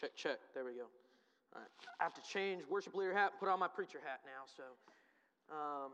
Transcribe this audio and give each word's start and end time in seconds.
Check, 0.00 0.16
check. 0.16 0.38
There 0.54 0.64
we 0.64 0.72
go. 0.72 0.88
All 1.54 1.60
right. 1.60 1.68
I 2.00 2.04
have 2.04 2.14
to 2.14 2.22
change 2.22 2.62
worship 2.70 2.94
leader 2.94 3.12
hat, 3.12 3.32
put 3.38 3.50
on 3.50 3.58
my 3.58 3.68
preacher 3.68 3.98
hat 4.02 4.20
now. 4.24 4.48
So, 4.56 4.62
um, 5.54 5.90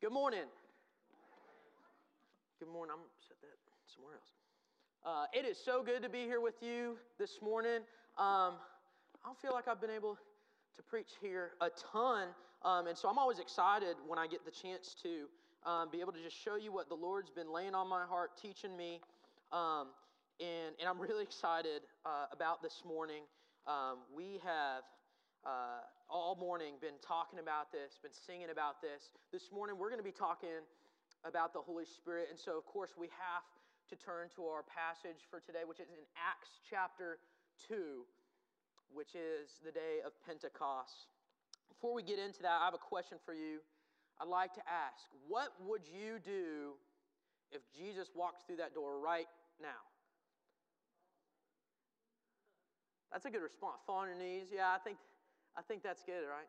good 0.00 0.12
morning. 0.12 0.46
Good 2.60 2.68
morning. 2.68 2.94
I'm 2.96 3.02
set 3.26 3.36
that 3.40 3.58
somewhere 3.92 4.14
else. 4.14 4.30
Uh, 5.04 5.36
it 5.36 5.44
is 5.44 5.58
so 5.58 5.82
good 5.82 6.02
to 6.02 6.08
be 6.08 6.20
here 6.20 6.40
with 6.40 6.62
you 6.62 6.96
this 7.18 7.42
morning. 7.42 7.78
Um, 8.16 8.54
I 9.18 9.26
don't 9.26 9.40
feel 9.40 9.52
like 9.52 9.66
I've 9.66 9.80
been 9.80 9.90
able 9.90 10.16
to 10.76 10.82
preach 10.84 11.10
here 11.20 11.50
a 11.60 11.70
ton, 11.92 12.28
um, 12.64 12.86
and 12.86 12.96
so 12.96 13.08
I'm 13.08 13.18
always 13.18 13.40
excited 13.40 13.96
when 14.06 14.20
I 14.20 14.28
get 14.28 14.44
the 14.44 14.52
chance 14.52 14.94
to 15.02 15.68
um, 15.68 15.88
be 15.90 16.00
able 16.00 16.12
to 16.12 16.22
just 16.22 16.36
show 16.36 16.54
you 16.54 16.70
what 16.70 16.88
the 16.88 16.94
Lord's 16.94 17.30
been 17.30 17.52
laying 17.52 17.74
on 17.74 17.88
my 17.88 18.04
heart, 18.04 18.38
teaching 18.40 18.76
me. 18.76 19.00
Um, 19.50 19.88
and, 20.42 20.74
and 20.82 20.90
I'm 20.90 20.98
really 20.98 21.22
excited 21.22 21.86
uh, 22.02 22.26
about 22.34 22.66
this 22.66 22.82
morning. 22.82 23.22
Um, 23.70 24.02
we 24.10 24.42
have 24.42 24.82
uh, 25.46 25.86
all 26.10 26.34
morning 26.34 26.82
been 26.82 26.98
talking 26.98 27.38
about 27.38 27.70
this, 27.70 28.02
been 28.02 28.10
singing 28.10 28.50
about 28.50 28.82
this. 28.82 29.14
This 29.30 29.54
morning, 29.54 29.78
we're 29.78 29.86
going 29.86 30.02
to 30.02 30.06
be 30.06 30.10
talking 30.10 30.66
about 31.22 31.54
the 31.54 31.62
Holy 31.62 31.86
Spirit. 31.86 32.26
And 32.26 32.34
so, 32.34 32.58
of 32.58 32.66
course, 32.66 32.98
we 32.98 33.06
have 33.14 33.46
to 33.86 33.94
turn 33.94 34.34
to 34.34 34.50
our 34.50 34.66
passage 34.66 35.30
for 35.30 35.38
today, 35.38 35.62
which 35.62 35.78
is 35.78 35.94
in 35.94 36.02
Acts 36.18 36.58
chapter 36.66 37.22
2, 37.70 38.02
which 38.90 39.14
is 39.14 39.62
the 39.62 39.70
day 39.70 40.02
of 40.02 40.10
Pentecost. 40.26 41.06
Before 41.70 41.94
we 41.94 42.02
get 42.02 42.18
into 42.18 42.42
that, 42.42 42.58
I 42.58 42.66
have 42.66 42.74
a 42.74 42.82
question 42.82 43.22
for 43.22 43.34
you. 43.34 43.62
I'd 44.18 44.26
like 44.26 44.58
to 44.58 44.64
ask 44.66 45.06
what 45.30 45.54
would 45.62 45.86
you 45.86 46.18
do 46.18 46.74
if 47.54 47.62
Jesus 47.70 48.10
walked 48.10 48.42
through 48.46 48.58
that 48.58 48.74
door 48.74 48.98
right 48.98 49.30
now? 49.62 49.91
That's 53.12 53.26
a 53.26 53.30
good 53.30 53.42
response. 53.42 53.82
Fall 53.86 53.98
on 53.98 54.08
your 54.08 54.16
knees. 54.16 54.48
Yeah, 54.52 54.72
I 54.74 54.78
think, 54.78 54.96
I 55.56 55.62
think 55.62 55.82
that's 55.82 56.02
good, 56.02 56.24
right? 56.24 56.48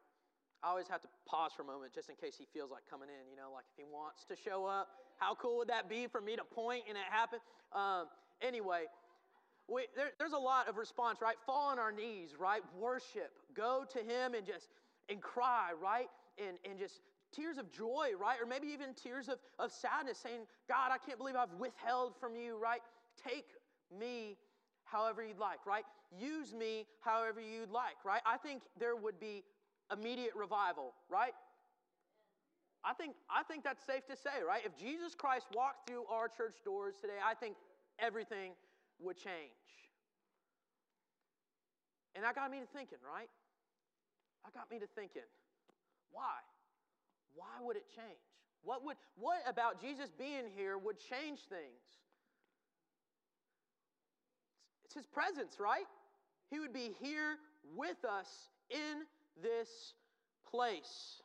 I 0.64 0.70
always 0.70 0.88
have 0.88 1.02
to 1.02 1.10
pause 1.28 1.52
for 1.56 1.64
a 1.64 1.66
moment 1.66 1.94
just 1.94 2.10
in 2.10 2.16
case 2.16 2.36
he 2.40 2.48
feels 2.54 2.72
like 2.72 2.84
coming 2.90 3.10
in, 3.10 3.30
you 3.30 3.36
know, 3.36 3.52
like 3.54 3.66
if 3.70 3.76
he 3.76 3.84
wants 3.84 4.24
to 4.26 4.36
show 4.36 4.66
up. 4.66 4.88
How 5.18 5.36
cool 5.36 5.58
would 5.58 5.68
that 5.68 5.90
be 5.90 6.08
for 6.08 6.22
me 6.22 6.38
to 6.38 6.44
point 6.44 6.84
and 6.88 6.98
it 6.98 7.04
happen? 7.10 7.40
Um, 7.74 8.08
anyway, 8.42 8.86
we, 9.68 9.88
there, 9.96 10.12
there's 10.20 10.32
a 10.32 10.38
lot 10.38 10.70
of 10.70 10.78
response, 10.78 11.20
right? 11.22 11.36
Fall 11.46 11.70
on 11.70 11.80
our 11.80 11.92
knees, 11.92 12.36
right? 12.40 12.62
Worship. 12.80 13.32
Go 13.54 13.84
to 13.92 14.00
him 14.00 14.34
and 14.36 14.46
just, 14.46 14.70
and 15.10 15.22
cry, 15.22 15.72
right? 15.82 16.08
And, 16.40 16.58
and 16.70 16.80
just 16.80 17.02
tears 17.34 17.58
of 17.58 17.70
joy, 17.70 18.12
right? 18.20 18.38
Or 18.42 18.46
maybe 18.46 18.68
even 18.68 18.94
tears 18.94 19.28
of, 19.28 19.40
of 19.60 19.72
sadness, 19.72 20.18
saying, 20.18 20.42
God, 20.70 20.92
I 20.92 20.98
can't 20.98 21.18
believe 21.18 21.36
I've 21.36 21.54
withheld 21.60 22.14
from 22.22 22.36
you, 22.36 22.58
right? 22.58 22.82
Take 23.22 23.48
me 24.00 24.38
however 24.94 25.26
you'd 25.26 25.40
like, 25.40 25.66
right? 25.66 25.84
Use 26.18 26.54
me 26.54 26.86
however 27.02 27.42
you'd 27.42 27.72
like, 27.72 27.98
right? 28.06 28.22
I 28.26 28.38
think 28.38 28.62
there 28.80 28.96
would 28.96 29.20
be 29.20 29.44
immediate 29.92 30.36
revival, 30.36 30.94
right? 31.10 31.34
I 32.86 32.94
think, 32.94 33.16
I 33.30 33.44
think 33.44 33.64
that's 33.64 33.84
safe 33.86 34.06
to 34.08 34.16
say, 34.16 34.44
right? 34.48 34.62
If 34.66 34.78
Jesus 34.78 35.16
Christ 35.16 35.48
walked 35.56 35.90
through 35.90 36.06
our 36.12 36.28
church 36.28 36.58
doors 36.64 36.96
today, 37.02 37.18
I 37.26 37.34
think 37.34 37.56
everything 37.98 38.52
would 39.00 39.18
change. 39.18 39.66
And 42.16 42.24
that 42.24 42.36
got 42.36 42.52
me 42.52 42.60
to 42.60 42.68
thinking, 42.68 43.00
right? 43.02 43.30
That 44.46 44.54
got 44.54 44.70
me 44.70 44.78
to 44.80 44.88
thinking, 44.96 45.28
why? 46.12 46.44
Why 47.34 47.58
would 47.62 47.78
it 47.78 47.88
change? 47.90 48.22
What, 48.64 48.86
would, 48.86 48.98
what 49.18 49.40
about 49.48 49.82
Jesus 49.82 50.10
being 50.18 50.46
here 50.56 50.78
would 50.78 51.00
change 51.00 51.40
things? 51.50 51.82
It's 54.94 55.08
his 55.08 55.08
presence, 55.08 55.58
right? 55.60 55.90
He 56.52 56.60
would 56.60 56.72
be 56.72 56.94
here 57.02 57.38
with 57.76 58.06
us 58.06 58.30
in 58.70 59.02
this 59.42 59.94
place. 60.46 61.24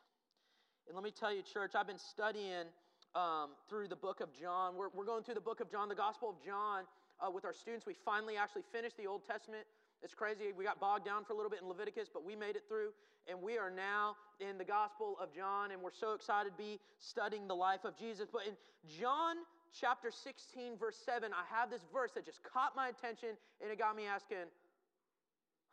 And 0.87 0.95
let 0.95 1.03
me 1.03 1.11
tell 1.11 1.31
you, 1.31 1.43
church, 1.43 1.73
I've 1.75 1.85
been 1.85 1.99
studying 1.99 2.65
um, 3.13 3.49
through 3.69 3.87
the 3.87 3.95
book 3.95 4.21
of 4.21 4.29
John. 4.33 4.75
We're, 4.75 4.89
we're 4.95 5.05
going 5.05 5.21
through 5.21 5.35
the 5.35 5.45
book 5.45 5.59
of 5.59 5.69
John, 5.69 5.87
the 5.87 5.93
Gospel 5.93 6.31
of 6.31 6.43
John, 6.43 6.85
uh, 7.21 7.29
with 7.29 7.45
our 7.45 7.53
students. 7.53 7.85
We 7.85 7.93
finally 7.93 8.37
actually 8.37 8.63
finished 8.71 8.97
the 8.97 9.05
Old 9.05 9.23
Testament. 9.23 9.65
It's 10.01 10.15
crazy. 10.15 10.45
We 10.57 10.63
got 10.63 10.79
bogged 10.79 11.05
down 11.05 11.23
for 11.23 11.33
a 11.33 11.35
little 11.35 11.51
bit 11.51 11.61
in 11.61 11.67
Leviticus, 11.67 12.09
but 12.11 12.25
we 12.25 12.35
made 12.35 12.55
it 12.55 12.63
through. 12.67 12.89
And 13.29 13.39
we 13.39 13.59
are 13.59 13.69
now 13.69 14.15
in 14.39 14.57
the 14.57 14.65
Gospel 14.65 15.15
of 15.21 15.31
John, 15.31 15.69
and 15.69 15.79
we're 15.79 15.93
so 15.93 16.13
excited 16.13 16.57
to 16.57 16.57
be 16.57 16.79
studying 16.97 17.47
the 17.47 17.55
life 17.55 17.85
of 17.85 17.95
Jesus. 17.95 18.29
But 18.33 18.47
in 18.47 18.55
John 18.99 19.35
chapter 19.73 20.11
16, 20.11 20.77
verse 20.77 20.97
7, 21.05 21.31
I 21.33 21.45
have 21.53 21.69
this 21.69 21.85
verse 21.93 22.11
that 22.15 22.25
just 22.25 22.43
caught 22.43 22.75
my 22.75 22.89
attention, 22.89 23.37
and 23.61 23.71
it 23.71 23.77
got 23.77 23.95
me 23.95 24.05
asking, 24.05 24.49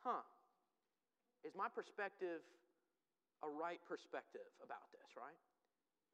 huh, 0.04 0.24
is 1.44 1.54
my 1.56 1.68
perspective 1.68 2.42
a 3.44 3.48
right 3.48 3.80
perspective 3.84 4.48
about 4.64 4.88
this, 4.92 5.12
right? 5.16 5.36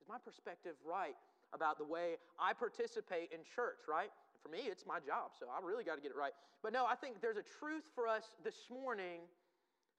Is 0.03 0.09
my 0.09 0.19
perspective 0.19 0.75
right 0.82 1.15
about 1.54 1.78
the 1.78 1.87
way 1.87 2.19
I 2.38 2.53
participate 2.53 3.31
in 3.31 3.41
church, 3.47 3.87
right? 3.87 4.10
For 4.42 4.50
me, 4.50 4.66
it's 4.66 4.84
my 4.87 4.98
job, 4.98 5.31
so 5.38 5.47
I 5.47 5.62
really 5.65 5.84
got 5.84 5.94
to 5.97 6.03
get 6.03 6.10
it 6.10 6.19
right. 6.19 6.34
But 6.62 6.72
no, 6.72 6.84
I 6.84 6.97
think 6.97 7.22
there's 7.22 7.38
a 7.38 7.47
truth 7.60 7.87
for 7.94 8.09
us 8.09 8.34
this 8.42 8.66
morning 8.71 9.22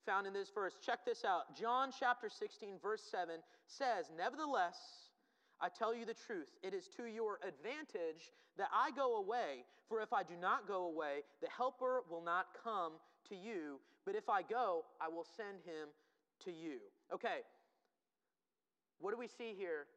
found 0.05 0.27
in 0.27 0.33
this 0.33 0.51
verse. 0.53 0.73
Check 0.85 1.05
this 1.05 1.23
out. 1.23 1.55
John 1.55 1.89
chapter 1.97 2.27
16, 2.29 2.75
verse 2.81 3.01
7 3.09 3.39
says, 3.67 4.11
Nevertheless, 4.17 5.02
I 5.63 5.69
tell 5.69 5.95
you 5.95 6.05
the 6.05 6.13
truth, 6.13 6.49
it 6.61 6.73
is 6.73 6.89
to 6.97 7.05
your 7.05 7.39
advantage 7.47 8.33
that 8.57 8.67
I 8.73 8.91
go 8.91 9.15
away. 9.15 9.63
For 9.87 10.01
if 10.01 10.11
I 10.11 10.21
do 10.21 10.33
not 10.39 10.67
go 10.67 10.87
away, 10.87 11.23
the 11.41 11.47
Helper 11.49 12.03
will 12.09 12.23
not 12.23 12.47
come 12.61 12.93
to 13.29 13.35
you. 13.35 13.79
But 14.05 14.15
if 14.15 14.27
I 14.27 14.41
go, 14.41 14.83
I 14.99 15.07
will 15.07 15.25
send 15.37 15.63
him 15.63 15.87
to 16.43 16.51
you. 16.51 16.79
Okay, 17.13 17.47
what 18.99 19.11
do 19.11 19.17
we 19.17 19.27
see 19.27 19.53
here? 19.57 19.87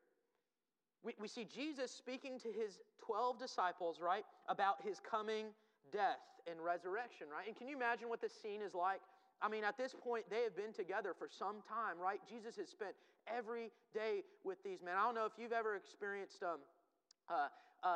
We, 1.03 1.15
we 1.21 1.27
see 1.27 1.45
Jesus 1.45 1.91
speaking 1.91 2.39
to 2.41 2.49
his 2.49 2.79
12 3.05 3.39
disciples, 3.39 4.01
right, 4.01 4.25
about 4.49 4.77
his 4.85 5.01
coming 5.01 5.47
death 5.93 6.23
and 6.49 6.61
resurrection, 6.61 7.27
right? 7.33 7.47
And 7.47 7.57
can 7.57 7.67
you 7.67 7.77
imagine 7.77 8.09
what 8.09 8.21
this 8.21 8.33
scene 8.41 8.63
is 8.63 8.75
like? 8.75 9.01
I 9.43 9.49
mean, 9.49 9.65
at 9.65 9.77
this 9.77 9.95
point, 9.95 10.25
they 10.31 10.43
have 10.43 10.57
been 10.57 10.73
together 10.73 11.15
for 11.17 11.29
some 11.29 11.57
time, 11.69 11.99
right? 12.01 12.21
Jesus 12.29 12.57
has 12.57 12.69
spent 12.69 12.93
every 13.27 13.71
day 13.93 14.23
with 14.45 14.63
these 14.65 14.83
men. 14.83 14.95
I 14.99 15.05
don't 15.05 15.15
know 15.15 15.27
if 15.27 15.33
you've 15.39 15.53
ever 15.53 15.77
experienced 15.77 16.43
um, 16.43 16.61
uh, 17.29 17.49
uh, 17.83 17.89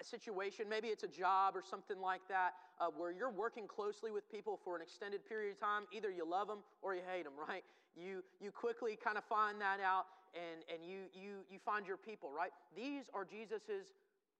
a 0.00 0.04
situation, 0.04 0.68
maybe 0.68 0.88
it's 0.88 1.02
a 1.02 1.08
job 1.08 1.56
or 1.56 1.62
something 1.62 2.00
like 2.00 2.22
that, 2.28 2.54
uh, 2.80 2.86
where 2.96 3.10
you're 3.10 3.30
working 3.30 3.66
closely 3.66 4.10
with 4.10 4.30
people 4.30 4.58
for 4.64 4.76
an 4.76 4.82
extended 4.82 5.26
period 5.26 5.52
of 5.52 5.60
time. 5.60 5.82
Either 5.92 6.10
you 6.10 6.28
love 6.28 6.48
them 6.48 6.58
or 6.82 6.94
you 6.94 7.02
hate 7.10 7.24
them, 7.24 7.34
right? 7.48 7.64
You, 7.96 8.22
you 8.40 8.50
quickly 8.50 8.98
kind 9.02 9.18
of 9.18 9.24
find 9.24 9.60
that 9.60 9.80
out 9.80 10.06
and, 10.34 10.64
and 10.72 10.88
you, 10.88 11.08
you, 11.14 11.44
you 11.50 11.58
find 11.58 11.86
your 11.86 11.98
people, 11.98 12.30
right? 12.32 12.50
These 12.74 13.04
are 13.12 13.24
Jesus's 13.24 13.92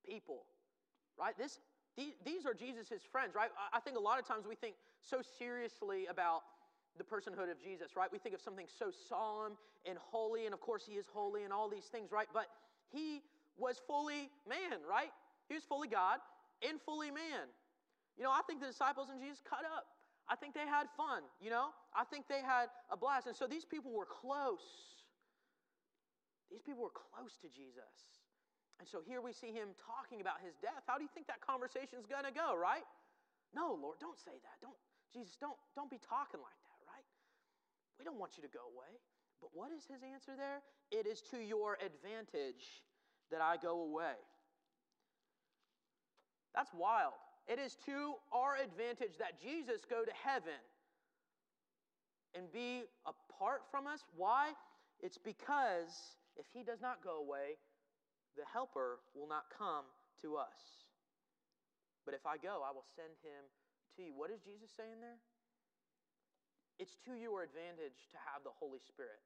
people, 0.06 0.44
right? 1.18 1.36
This, 1.36 1.60
these 1.96 2.46
are 2.46 2.54
Jesus' 2.54 3.02
friends, 3.10 3.34
right? 3.34 3.50
I 3.72 3.80
think 3.80 3.96
a 3.96 4.00
lot 4.00 4.18
of 4.18 4.26
times 4.26 4.46
we 4.48 4.54
think 4.54 4.76
so 5.00 5.20
seriously 5.38 6.06
about 6.06 6.42
the 6.96 7.04
personhood 7.04 7.50
of 7.50 7.60
Jesus, 7.62 7.96
right? 7.96 8.10
We 8.12 8.18
think 8.18 8.34
of 8.34 8.40
something 8.40 8.66
so 8.68 8.90
solemn 9.08 9.56
and 9.86 9.98
holy, 9.98 10.44
and 10.46 10.54
of 10.54 10.60
course 10.60 10.84
he 10.86 10.94
is 10.94 11.06
holy 11.12 11.44
and 11.44 11.52
all 11.52 11.68
these 11.68 11.86
things, 11.86 12.12
right? 12.12 12.28
But 12.32 12.46
he 12.90 13.22
was 13.56 13.80
fully 13.86 14.30
man, 14.48 14.80
right? 14.88 15.10
He 15.48 15.54
was 15.54 15.64
fully 15.64 15.88
God 15.88 16.18
and 16.66 16.80
fully 16.80 17.10
man. 17.10 17.48
You 18.16 18.24
know, 18.24 18.30
I 18.30 18.40
think 18.46 18.60
the 18.60 18.66
disciples 18.66 19.08
and 19.10 19.20
Jesus 19.20 19.40
cut 19.48 19.64
up. 19.64 19.86
I 20.28 20.36
think 20.36 20.54
they 20.54 20.68
had 20.68 20.86
fun, 20.96 21.22
you 21.40 21.50
know? 21.50 21.68
I 21.96 22.04
think 22.04 22.28
they 22.28 22.40
had 22.40 22.66
a 22.90 22.96
blast. 22.96 23.26
And 23.26 23.36
so 23.36 23.46
these 23.46 23.64
people 23.64 23.90
were 23.92 24.06
close. 24.06 24.64
These 26.50 26.62
people 26.62 26.82
were 26.82 26.94
close 26.94 27.36
to 27.42 27.48
Jesus. 27.48 28.21
And 28.82 28.90
so 28.90 28.98
here 28.98 29.22
we 29.22 29.30
see 29.30 29.54
him 29.54 29.78
talking 29.78 30.18
about 30.18 30.42
his 30.42 30.58
death. 30.58 30.82
How 30.90 30.98
do 30.98 31.06
you 31.06 31.12
think 31.14 31.30
that 31.30 31.38
conversation 31.38 32.02
is 32.02 32.06
going 32.10 32.26
to 32.26 32.34
go, 32.34 32.58
right? 32.58 32.82
No, 33.54 33.78
Lord, 33.78 34.02
don't 34.02 34.18
say 34.18 34.34
that. 34.42 34.58
Don't, 34.58 34.74
Jesus, 35.14 35.38
don't, 35.38 35.54
don't 35.78 35.86
be 35.86 36.02
talking 36.02 36.42
like 36.42 36.58
that, 36.66 36.78
right? 36.82 37.06
We 37.94 38.02
don't 38.02 38.18
want 38.18 38.34
you 38.34 38.42
to 38.42 38.50
go 38.50 38.66
away. 38.74 38.90
But 39.38 39.54
what 39.54 39.70
is 39.70 39.86
his 39.86 40.02
answer 40.02 40.34
there? 40.34 40.66
It 40.90 41.06
is 41.06 41.22
to 41.30 41.38
your 41.38 41.78
advantage 41.78 42.82
that 43.30 43.38
I 43.38 43.54
go 43.54 43.86
away. 43.86 44.18
That's 46.50 46.74
wild. 46.74 47.14
It 47.46 47.62
is 47.62 47.78
to 47.86 48.18
our 48.34 48.58
advantage 48.58 49.14
that 49.22 49.38
Jesus 49.38 49.86
go 49.86 50.02
to 50.02 50.14
heaven 50.26 50.58
and 52.34 52.50
be 52.50 52.82
apart 53.06 53.62
from 53.70 53.86
us. 53.86 54.02
Why? 54.18 54.58
It's 54.98 55.22
because 55.22 56.18
if 56.34 56.46
he 56.52 56.66
does 56.66 56.82
not 56.82 56.98
go 56.98 57.22
away, 57.22 57.62
the 58.36 58.46
Helper 58.48 59.00
will 59.14 59.28
not 59.28 59.50
come 59.52 59.84
to 60.22 60.36
us. 60.36 60.88
But 62.04 62.14
if 62.14 62.26
I 62.26 62.36
go, 62.36 62.62
I 62.66 62.72
will 62.72 62.86
send 62.96 63.14
him 63.22 63.46
to 63.96 64.02
you. 64.02 64.12
What 64.14 64.30
is 64.30 64.40
Jesus 64.40 64.70
saying 64.74 64.98
there? 65.00 65.20
It's 66.78 66.96
to 67.06 67.14
your 67.14 67.42
advantage 67.42 68.10
to 68.10 68.18
have 68.18 68.42
the 68.42 68.50
Holy 68.50 68.80
Spirit. 68.80 69.22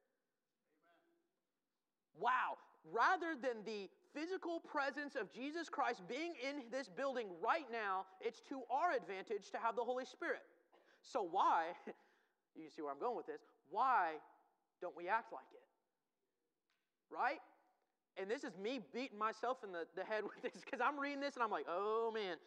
Amen. 0.85 2.29
Wow. 2.29 2.61
Rather 2.85 3.33
than 3.33 3.65
the 3.65 3.89
physical 4.13 4.59
presence 4.59 5.15
of 5.15 5.31
Jesus 5.31 5.69
Christ 5.69 6.03
being 6.07 6.33
in 6.37 6.63
this 6.71 6.87
building 6.87 7.27
right 7.41 7.65
now, 7.71 8.05
it's 8.21 8.41
to 8.49 8.61
our 8.69 8.93
advantage 8.93 9.49
to 9.51 9.57
have 9.57 9.75
the 9.75 9.83
Holy 9.83 10.05
Spirit. 10.05 10.43
So 11.01 11.23
why, 11.23 11.73
you 12.55 12.69
see 12.69 12.81
where 12.81 12.91
I'm 12.91 12.99
going 12.99 13.17
with 13.17 13.27
this, 13.27 13.41
why 13.69 14.21
don't 14.81 14.95
we 14.95 15.07
act 15.07 15.33
like 15.33 15.49
it? 15.51 15.65
Right? 17.09 17.39
And 18.19 18.29
this 18.29 18.43
is 18.43 18.57
me 18.57 18.81
beating 18.93 19.17
myself 19.17 19.63
in 19.63 19.71
the, 19.71 19.85
the 19.95 20.03
head 20.03 20.23
with 20.23 20.41
this 20.41 20.63
because 20.63 20.81
I'm 20.81 20.99
reading 20.99 21.21
this 21.21 21.35
and 21.35 21.43
I'm 21.43 21.51
like, 21.51 21.65
oh 21.69 22.11
man, 22.13 22.37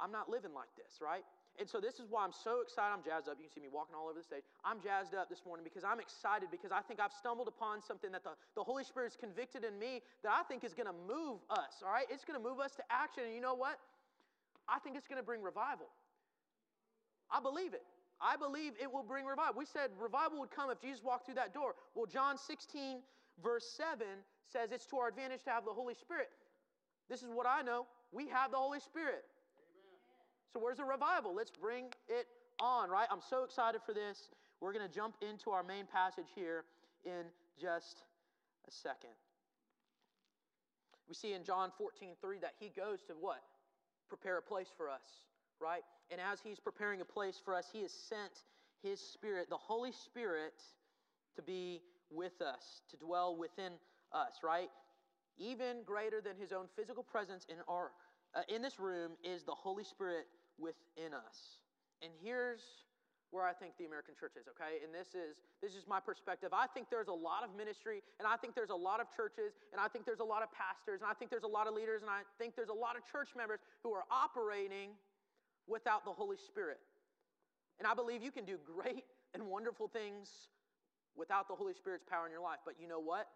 I'm 0.00 0.10
not 0.10 0.28
living 0.28 0.52
like 0.52 0.70
this, 0.76 0.98
right? 1.00 1.24
And 1.60 1.68
so 1.68 1.80
this 1.80 2.00
is 2.00 2.08
why 2.08 2.24
I'm 2.24 2.32
so 2.32 2.64
excited. 2.64 2.90
I'm 2.96 3.04
jazzed 3.04 3.28
up. 3.28 3.36
You 3.36 3.44
can 3.44 3.52
see 3.52 3.60
me 3.60 3.68
walking 3.68 3.92
all 3.92 4.08
over 4.08 4.16
the 4.16 4.24
stage. 4.24 4.42
I'm 4.64 4.80
jazzed 4.80 5.12
up 5.12 5.28
this 5.28 5.44
morning 5.44 5.68
because 5.68 5.84
I'm 5.84 6.00
excited 6.00 6.48
because 6.48 6.72
I 6.72 6.80
think 6.80 6.96
I've 6.96 7.12
stumbled 7.12 7.46
upon 7.46 7.84
something 7.84 8.10
that 8.16 8.24
the, 8.24 8.32
the 8.56 8.64
Holy 8.64 8.84
Spirit's 8.84 9.20
convicted 9.20 9.62
in 9.62 9.76
me 9.78 10.00
that 10.24 10.32
I 10.32 10.48
think 10.48 10.64
is 10.64 10.72
going 10.72 10.88
to 10.88 10.96
move 10.96 11.44
us, 11.52 11.84
all 11.84 11.92
right? 11.92 12.08
It's 12.08 12.24
going 12.24 12.40
to 12.40 12.42
move 12.42 12.58
us 12.58 12.72
to 12.80 12.84
action. 12.88 13.28
And 13.28 13.34
you 13.36 13.44
know 13.44 13.54
what? 13.54 13.76
I 14.64 14.80
think 14.80 14.96
it's 14.96 15.06
going 15.06 15.20
to 15.20 15.26
bring 15.26 15.44
revival. 15.44 15.92
I 17.28 17.40
believe 17.40 17.74
it. 17.76 17.84
I 18.16 18.36
believe 18.36 18.72
it 18.80 18.90
will 18.90 19.02
bring 19.02 19.26
revival. 19.26 19.54
We 19.58 19.66
said 19.66 19.90
revival 20.00 20.40
would 20.40 20.50
come 20.50 20.70
if 20.70 20.80
Jesus 20.80 21.04
walked 21.04 21.26
through 21.26 21.36
that 21.36 21.52
door. 21.52 21.74
Well, 21.94 22.06
John 22.06 22.38
16, 22.38 23.02
verse 23.42 23.64
7 23.76 24.06
says 24.52 24.70
it's 24.72 24.86
to 24.86 24.96
our 24.98 25.08
advantage 25.08 25.44
to 25.44 25.50
have 25.50 25.64
the 25.64 25.72
Holy 25.72 25.94
Spirit. 25.94 26.30
This 27.08 27.22
is 27.22 27.30
what 27.32 27.46
I 27.46 27.62
know. 27.62 27.86
We 28.10 28.28
have 28.28 28.50
the 28.50 28.56
Holy 28.56 28.80
Spirit. 28.80 29.24
So, 30.52 30.60
where's 30.60 30.76
the 30.76 30.84
revival? 30.84 31.34
Let's 31.34 31.50
bring 31.50 31.86
it 32.08 32.26
on, 32.60 32.90
right? 32.90 33.08
I'm 33.10 33.22
so 33.28 33.44
excited 33.44 33.80
for 33.86 33.94
this. 33.94 34.28
We're 34.60 34.72
going 34.72 34.86
to 34.86 34.94
jump 34.94 35.16
into 35.22 35.50
our 35.50 35.62
main 35.62 35.86
passage 35.86 36.28
here 36.34 36.64
in 37.04 37.24
just 37.60 38.04
a 38.68 38.70
second. 38.70 39.10
We 41.08 41.14
see 41.14 41.32
in 41.32 41.42
John 41.44 41.70
14, 41.76 42.10
3 42.20 42.38
that 42.38 42.52
he 42.60 42.70
goes 42.74 43.02
to 43.08 43.14
what? 43.18 43.42
Prepare 44.08 44.38
a 44.38 44.42
place 44.42 44.68
for 44.76 44.88
us, 44.88 45.24
right? 45.60 45.82
And 46.10 46.20
as 46.20 46.40
he's 46.40 46.60
preparing 46.60 47.00
a 47.00 47.04
place 47.04 47.40
for 47.42 47.54
us, 47.54 47.66
he 47.72 47.82
has 47.82 47.92
sent 47.92 48.44
his 48.82 49.00
Spirit, 49.00 49.48
the 49.48 49.56
Holy 49.56 49.92
Spirit, 49.92 50.54
to 51.36 51.42
be 51.42 51.80
with 52.14 52.40
us, 52.40 52.82
to 52.90 52.96
dwell 52.96 53.36
within 53.36 53.72
us, 54.12 54.40
right? 54.42 54.68
Even 55.38 55.82
greater 55.84 56.20
than 56.20 56.36
his 56.36 56.52
own 56.52 56.66
physical 56.76 57.02
presence 57.02 57.46
in 57.48 57.56
our 57.68 57.92
uh, 58.34 58.40
in 58.48 58.62
this 58.62 58.78
room 58.78 59.12
is 59.22 59.44
the 59.44 59.54
Holy 59.54 59.84
Spirit 59.84 60.24
within 60.58 61.12
us. 61.12 61.60
And 62.00 62.10
here's 62.22 62.62
where 63.30 63.44
I 63.44 63.52
think 63.52 63.72
the 63.80 63.84
American 63.84 64.14
church 64.18 64.36
is, 64.36 64.44
okay? 64.44 64.84
And 64.84 64.92
this 64.92 65.16
is 65.16 65.40
this 65.64 65.72
is 65.72 65.88
my 65.88 66.00
perspective. 66.00 66.52
I 66.52 66.66
think 66.68 66.88
there's 66.92 67.08
a 67.08 67.16
lot 67.16 67.44
of 67.44 67.56
ministry 67.56 68.04
and 68.20 68.28
I 68.28 68.36
think 68.36 68.54
there's 68.54 68.70
a 68.70 68.76
lot 68.76 69.00
of 69.00 69.08
churches 69.08 69.56
and 69.72 69.80
I 69.80 69.88
think 69.88 70.04
there's 70.04 70.20
a 70.20 70.28
lot 70.28 70.42
of 70.42 70.52
pastors 70.52 71.00
and 71.00 71.08
I 71.08 71.14
think 71.14 71.30
there's 71.30 71.48
a 71.48 71.50
lot 71.50 71.66
of 71.66 71.72
leaders 71.72 72.02
and 72.02 72.10
I 72.10 72.28
think 72.36 72.56
there's 72.56 72.68
a 72.68 72.76
lot 72.76 72.96
of 72.96 73.08
church 73.08 73.32
members 73.36 73.60
who 73.82 73.92
are 73.92 74.04
operating 74.12 74.92
without 75.66 76.04
the 76.04 76.12
Holy 76.12 76.36
Spirit. 76.36 76.80
And 77.78 77.88
I 77.88 77.94
believe 77.94 78.22
you 78.22 78.30
can 78.30 78.44
do 78.44 78.60
great 78.60 79.04
and 79.32 79.48
wonderful 79.48 79.88
things 79.88 80.28
without 81.16 81.48
the 81.48 81.54
Holy 81.54 81.74
Spirit's 81.74 82.04
power 82.08 82.26
in 82.26 82.32
your 82.32 82.42
life. 82.42 82.60
But 82.64 82.74
you 82.80 82.88
know 82.88 83.00
what? 83.00 83.28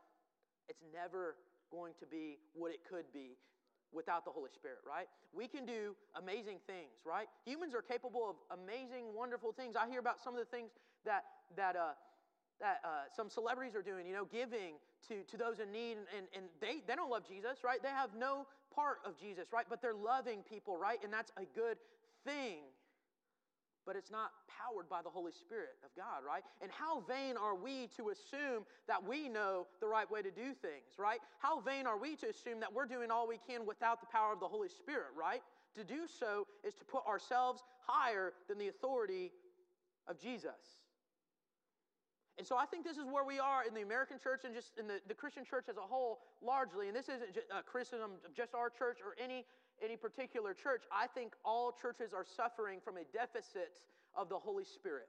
It's 0.68 0.82
never 0.92 1.36
going 1.70 1.94
to 2.00 2.06
be 2.06 2.38
what 2.54 2.70
it 2.70 2.80
could 2.88 3.06
be 3.12 3.36
without 3.92 4.24
the 4.24 4.30
Holy 4.30 4.50
Spirit, 4.50 4.78
right? 4.86 5.06
We 5.32 5.46
can 5.46 5.64
do 5.64 5.94
amazing 6.16 6.58
things, 6.66 7.04
right? 7.04 7.28
Humans 7.44 7.74
are 7.74 7.82
capable 7.82 8.28
of 8.28 8.36
amazing, 8.58 9.14
wonderful 9.14 9.52
things. 9.52 9.76
I 9.76 9.88
hear 9.88 10.00
about 10.00 10.20
some 10.22 10.34
of 10.34 10.40
the 10.40 10.46
things 10.46 10.70
that 11.04 11.24
that 11.56 11.76
uh, 11.76 11.94
that 12.60 12.80
uh, 12.84 12.88
some 13.14 13.28
celebrities 13.30 13.74
are 13.74 13.82
doing, 13.82 14.06
you 14.06 14.14
know, 14.14 14.24
giving 14.24 14.80
to, 15.08 15.22
to 15.24 15.36
those 15.36 15.60
in 15.60 15.70
need, 15.70 15.96
and, 16.16 16.26
and 16.34 16.46
they, 16.60 16.82
they 16.86 16.94
don't 16.94 17.10
love 17.10 17.26
Jesus, 17.28 17.62
right? 17.62 17.82
They 17.82 17.90
have 17.90 18.10
no 18.18 18.46
part 18.74 18.98
of 19.04 19.18
Jesus, 19.18 19.52
right? 19.52 19.66
But 19.68 19.82
they're 19.82 19.94
loving 19.94 20.40
people, 20.42 20.76
right? 20.76 20.98
And 21.04 21.12
that's 21.12 21.30
a 21.36 21.44
good 21.54 21.76
thing 22.24 22.64
but 23.86 23.96
it's 23.96 24.10
not 24.10 24.32
powered 24.50 24.88
by 24.88 25.00
the 25.00 25.08
Holy 25.08 25.32
Spirit 25.32 25.76
of 25.84 25.90
God, 25.96 26.26
right? 26.26 26.42
And 26.60 26.70
how 26.70 27.00
vain 27.00 27.36
are 27.36 27.54
we 27.54 27.88
to 27.96 28.10
assume 28.10 28.66
that 28.88 29.06
we 29.06 29.28
know 29.28 29.66
the 29.80 29.86
right 29.86 30.10
way 30.10 30.22
to 30.22 30.30
do 30.30 30.52
things, 30.52 30.98
right? 30.98 31.20
How 31.38 31.60
vain 31.60 31.86
are 31.86 31.96
we 31.98 32.16
to 32.16 32.28
assume 32.28 32.60
that 32.60 32.72
we're 32.72 32.86
doing 32.86 33.10
all 33.10 33.28
we 33.28 33.38
can 33.46 33.64
without 33.64 34.00
the 34.00 34.06
power 34.06 34.32
of 34.32 34.40
the 34.40 34.48
Holy 34.48 34.68
Spirit, 34.68 35.14
right? 35.16 35.42
To 35.76 35.84
do 35.84 36.06
so 36.08 36.46
is 36.64 36.74
to 36.74 36.84
put 36.84 37.06
ourselves 37.06 37.62
higher 37.86 38.32
than 38.48 38.58
the 38.58 38.68
authority 38.68 39.30
of 40.08 40.18
Jesus. 40.20 40.82
And 42.38 42.46
so 42.46 42.56
I 42.56 42.66
think 42.66 42.84
this 42.84 42.98
is 42.98 43.06
where 43.08 43.24
we 43.24 43.38
are 43.38 43.64
in 43.66 43.72
the 43.72 43.80
American 43.80 44.18
church 44.18 44.42
and 44.44 44.54
just 44.54 44.76
in 44.78 44.86
the, 44.86 45.00
the 45.08 45.14
Christian 45.14 45.44
church 45.44 45.66
as 45.70 45.78
a 45.78 45.80
whole, 45.80 46.20
largely. 46.42 46.88
And 46.88 46.94
this 46.94 47.08
isn't 47.08 47.32
a 47.50 47.58
uh, 47.58 47.62
criticism 47.62 48.10
of 48.26 48.34
just 48.34 48.54
our 48.54 48.68
church 48.68 48.98
or 49.00 49.16
any 49.22 49.46
any 49.82 49.96
particular 49.96 50.54
church, 50.54 50.82
I 50.90 51.06
think 51.06 51.32
all 51.44 51.72
churches 51.72 52.12
are 52.14 52.24
suffering 52.24 52.80
from 52.84 52.96
a 52.96 53.04
deficit 53.12 53.80
of 54.14 54.28
the 54.28 54.38
Holy 54.38 54.64
Spirit. 54.64 55.08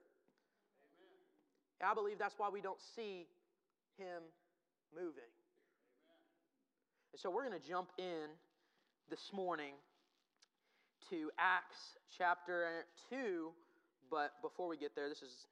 I 1.84 1.94
believe 1.94 2.18
that's 2.18 2.38
why 2.38 2.48
we 2.50 2.60
don't 2.60 2.80
see 2.96 3.26
him 3.96 4.22
moving. 4.94 5.30
Amen. 5.30 6.20
And 7.12 7.20
so 7.20 7.30
we're 7.30 7.46
going 7.46 7.58
to 7.58 7.68
jump 7.68 7.90
in 7.98 8.34
this 9.08 9.30
morning 9.32 9.74
to 11.10 11.30
Acts 11.38 11.96
chapter 12.16 12.84
2. 13.10 13.50
But 14.10 14.32
before 14.42 14.68
we 14.68 14.76
get 14.76 14.96
there, 14.96 15.08
this 15.08 15.22
is 15.22 15.46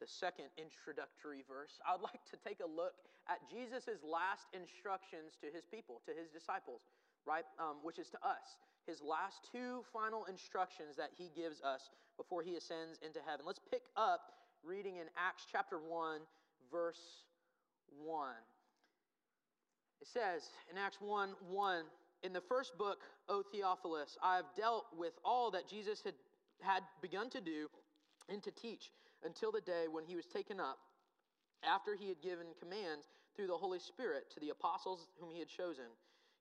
the 0.00 0.06
second 0.06 0.52
introductory 0.58 1.42
verse. 1.48 1.80
I'd 1.86 2.02
like 2.02 2.22
to 2.30 2.36
take 2.44 2.60
a 2.60 2.68
look 2.68 2.94
at 3.28 3.40
Jesus' 3.48 4.04
last 4.04 4.44
instructions 4.52 5.38
to 5.40 5.48
his 5.48 5.64
people, 5.64 6.02
to 6.04 6.12
his 6.12 6.28
disciples 6.28 6.82
right? 7.26 7.44
Um, 7.58 7.76
which 7.82 7.98
is 7.98 8.10
to 8.10 8.18
us. 8.18 8.58
His 8.86 9.00
last 9.00 9.48
two 9.50 9.82
final 9.92 10.26
instructions 10.26 10.96
that 10.96 11.10
he 11.16 11.30
gives 11.34 11.62
us 11.62 11.90
before 12.16 12.42
he 12.42 12.56
ascends 12.56 12.98
into 13.04 13.20
heaven. 13.26 13.46
Let's 13.46 13.60
pick 13.70 13.82
up 13.96 14.20
reading 14.62 14.96
in 14.96 15.06
Acts 15.16 15.46
chapter 15.50 15.78
1, 15.78 16.20
verse 16.70 17.24
1. 18.04 18.28
It 20.00 20.08
says 20.08 20.50
in 20.70 20.76
Acts 20.76 20.98
1 21.00 21.30
1, 21.48 21.84
in 22.22 22.32
the 22.32 22.40
first 22.40 22.76
book, 22.78 23.00
O 23.28 23.42
Theophilus, 23.42 24.16
I 24.22 24.36
have 24.36 24.46
dealt 24.56 24.86
with 24.96 25.12
all 25.24 25.50
that 25.50 25.68
Jesus 25.68 26.02
had, 26.02 26.14
had 26.60 26.82
begun 27.02 27.30
to 27.30 27.40
do 27.40 27.68
and 28.28 28.42
to 28.42 28.50
teach 28.50 28.90
until 29.24 29.52
the 29.52 29.60
day 29.60 29.84
when 29.90 30.04
he 30.04 30.16
was 30.16 30.26
taken 30.26 30.60
up, 30.60 30.78
after 31.62 31.94
he 31.94 32.08
had 32.08 32.20
given 32.22 32.46
commands 32.58 33.06
through 33.36 33.46
the 33.46 33.56
Holy 33.56 33.78
Spirit 33.78 34.30
to 34.32 34.40
the 34.40 34.50
apostles 34.50 35.08
whom 35.18 35.30
he 35.30 35.38
had 35.38 35.48
chosen. 35.48 35.84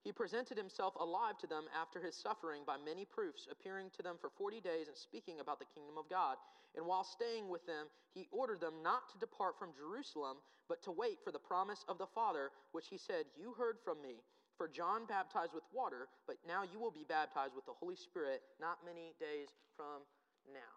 He 0.04 0.12
presented 0.12 0.58
himself 0.58 0.96
alive 1.00 1.38
to 1.40 1.48
them 1.48 1.64
after 1.80 2.02
his 2.02 2.16
suffering 2.16 2.64
by 2.68 2.76
many 2.76 3.06
proofs, 3.06 3.48
appearing 3.50 3.90
to 3.96 4.04
them 4.04 4.18
for 4.20 4.30
forty 4.30 4.60
days 4.60 4.88
and 4.88 4.98
speaking 4.98 5.40
about 5.40 5.60
the 5.60 5.72
kingdom 5.74 5.98
of 5.98 6.10
God. 6.10 6.36
And 6.76 6.86
while 6.86 7.04
staying 7.06 7.48
with 7.48 7.66
them, 7.66 7.88
he 8.14 8.28
ordered 8.32 8.60
them 8.60 8.84
not 8.84 9.10
to 9.12 9.20
depart 9.20 9.58
from 9.58 9.72
Jerusalem, 9.72 10.38
but 10.68 10.84
to 10.84 10.92
wait 10.92 11.20
for 11.24 11.32
the 11.32 11.40
promise 11.40 11.86
of 11.88 11.98
the 11.98 12.08
Father, 12.08 12.52
which 12.74 12.88
he 12.90 12.98
said, 12.98 13.26
You 13.40 13.54
heard 13.54 13.78
from 13.84 14.02
me. 14.02 14.24
For 14.58 14.68
John 14.68 15.06
baptized 15.08 15.54
with 15.54 15.64
water, 15.74 16.08
but 16.28 16.38
now 16.48 16.62
you 16.62 16.80
will 16.80 16.92
be 16.92 17.06
baptized 17.08 17.56
with 17.56 17.66
the 17.66 17.74
Holy 17.74 17.96
Spirit 17.96 18.44
not 18.62 18.78
many 18.86 19.16
days 19.20 19.50
from 19.76 20.06
now. 20.54 20.74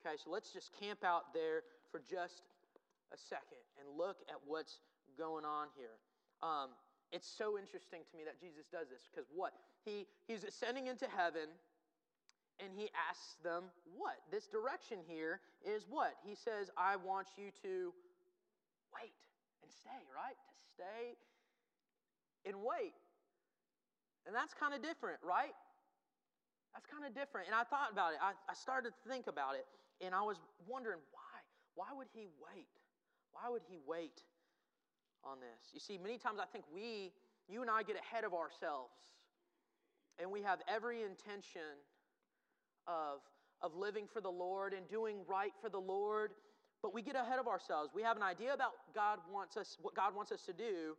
Okay, 0.00 0.16
so 0.16 0.30
let's 0.30 0.52
just 0.52 0.72
camp 0.80 1.04
out 1.04 1.32
there 1.32 1.62
for 1.92 2.00
just 2.10 2.42
a 3.12 3.18
second 3.18 3.62
and 3.78 3.86
look 3.96 4.16
at 4.28 4.40
what's 4.46 4.80
going 5.18 5.44
on 5.44 5.68
here. 5.76 5.94
Um, 6.42 6.70
it's 7.12 7.26
so 7.26 7.58
interesting 7.58 8.06
to 8.06 8.12
me 8.16 8.22
that 8.24 8.38
Jesus 8.38 8.70
does 8.70 8.88
this 8.88 9.02
because 9.10 9.26
what? 9.34 9.52
He, 9.84 10.06
he's 10.26 10.44
ascending 10.44 10.86
into 10.86 11.06
heaven 11.10 11.50
and 12.62 12.70
he 12.76 12.90
asks 12.94 13.34
them 13.42 13.64
what? 13.96 14.22
This 14.30 14.46
direction 14.46 14.98
here 15.06 15.40
is 15.64 15.86
what? 15.88 16.14
He 16.22 16.34
says, 16.34 16.70
I 16.76 16.96
want 16.96 17.28
you 17.36 17.50
to 17.62 17.92
wait 18.94 19.16
and 19.62 19.70
stay, 19.72 20.00
right? 20.14 20.38
To 20.38 20.62
stay 20.70 21.02
and 22.46 22.62
wait. 22.62 22.94
And 24.26 24.36
that's 24.36 24.54
kind 24.54 24.74
of 24.74 24.82
different, 24.82 25.18
right? 25.24 25.56
That's 26.74 26.86
kind 26.86 27.02
of 27.02 27.10
different. 27.16 27.50
And 27.50 27.56
I 27.56 27.64
thought 27.64 27.90
about 27.90 28.14
it. 28.14 28.20
I, 28.22 28.38
I 28.46 28.54
started 28.54 28.94
to 28.94 29.02
think 29.10 29.26
about 29.26 29.58
it. 29.58 29.66
And 29.98 30.14
I 30.14 30.22
was 30.22 30.38
wondering 30.68 31.02
why? 31.10 31.36
Why 31.74 31.90
would 31.96 32.08
he 32.14 32.30
wait? 32.38 32.70
Why 33.32 33.50
would 33.50 33.62
he 33.66 33.78
wait 33.82 34.22
on 35.24 35.40
this. 35.40 35.72
You 35.72 35.80
see, 35.80 35.98
many 35.98 36.18
times 36.18 36.38
I 36.40 36.46
think 36.46 36.64
we, 36.72 37.12
you 37.48 37.62
and 37.62 37.70
I, 37.70 37.82
get 37.82 37.96
ahead 37.96 38.24
of 38.24 38.32
ourselves, 38.32 38.94
and 40.18 40.30
we 40.30 40.42
have 40.42 40.60
every 40.68 41.02
intention 41.02 41.80
of, 42.86 43.20
of 43.62 43.74
living 43.74 44.06
for 44.10 44.20
the 44.20 44.30
Lord 44.30 44.72
and 44.72 44.88
doing 44.88 45.24
right 45.28 45.52
for 45.60 45.68
the 45.68 45.80
Lord, 45.80 46.32
but 46.82 46.94
we 46.94 47.02
get 47.02 47.16
ahead 47.16 47.38
of 47.38 47.46
ourselves. 47.46 47.90
We 47.94 48.02
have 48.02 48.16
an 48.16 48.22
idea 48.22 48.54
about 48.54 48.72
God 48.94 49.20
wants 49.32 49.56
us, 49.56 49.76
what 49.80 49.94
God 49.94 50.14
wants 50.14 50.32
us 50.32 50.42
to 50.48 50.52
do, 50.52 50.96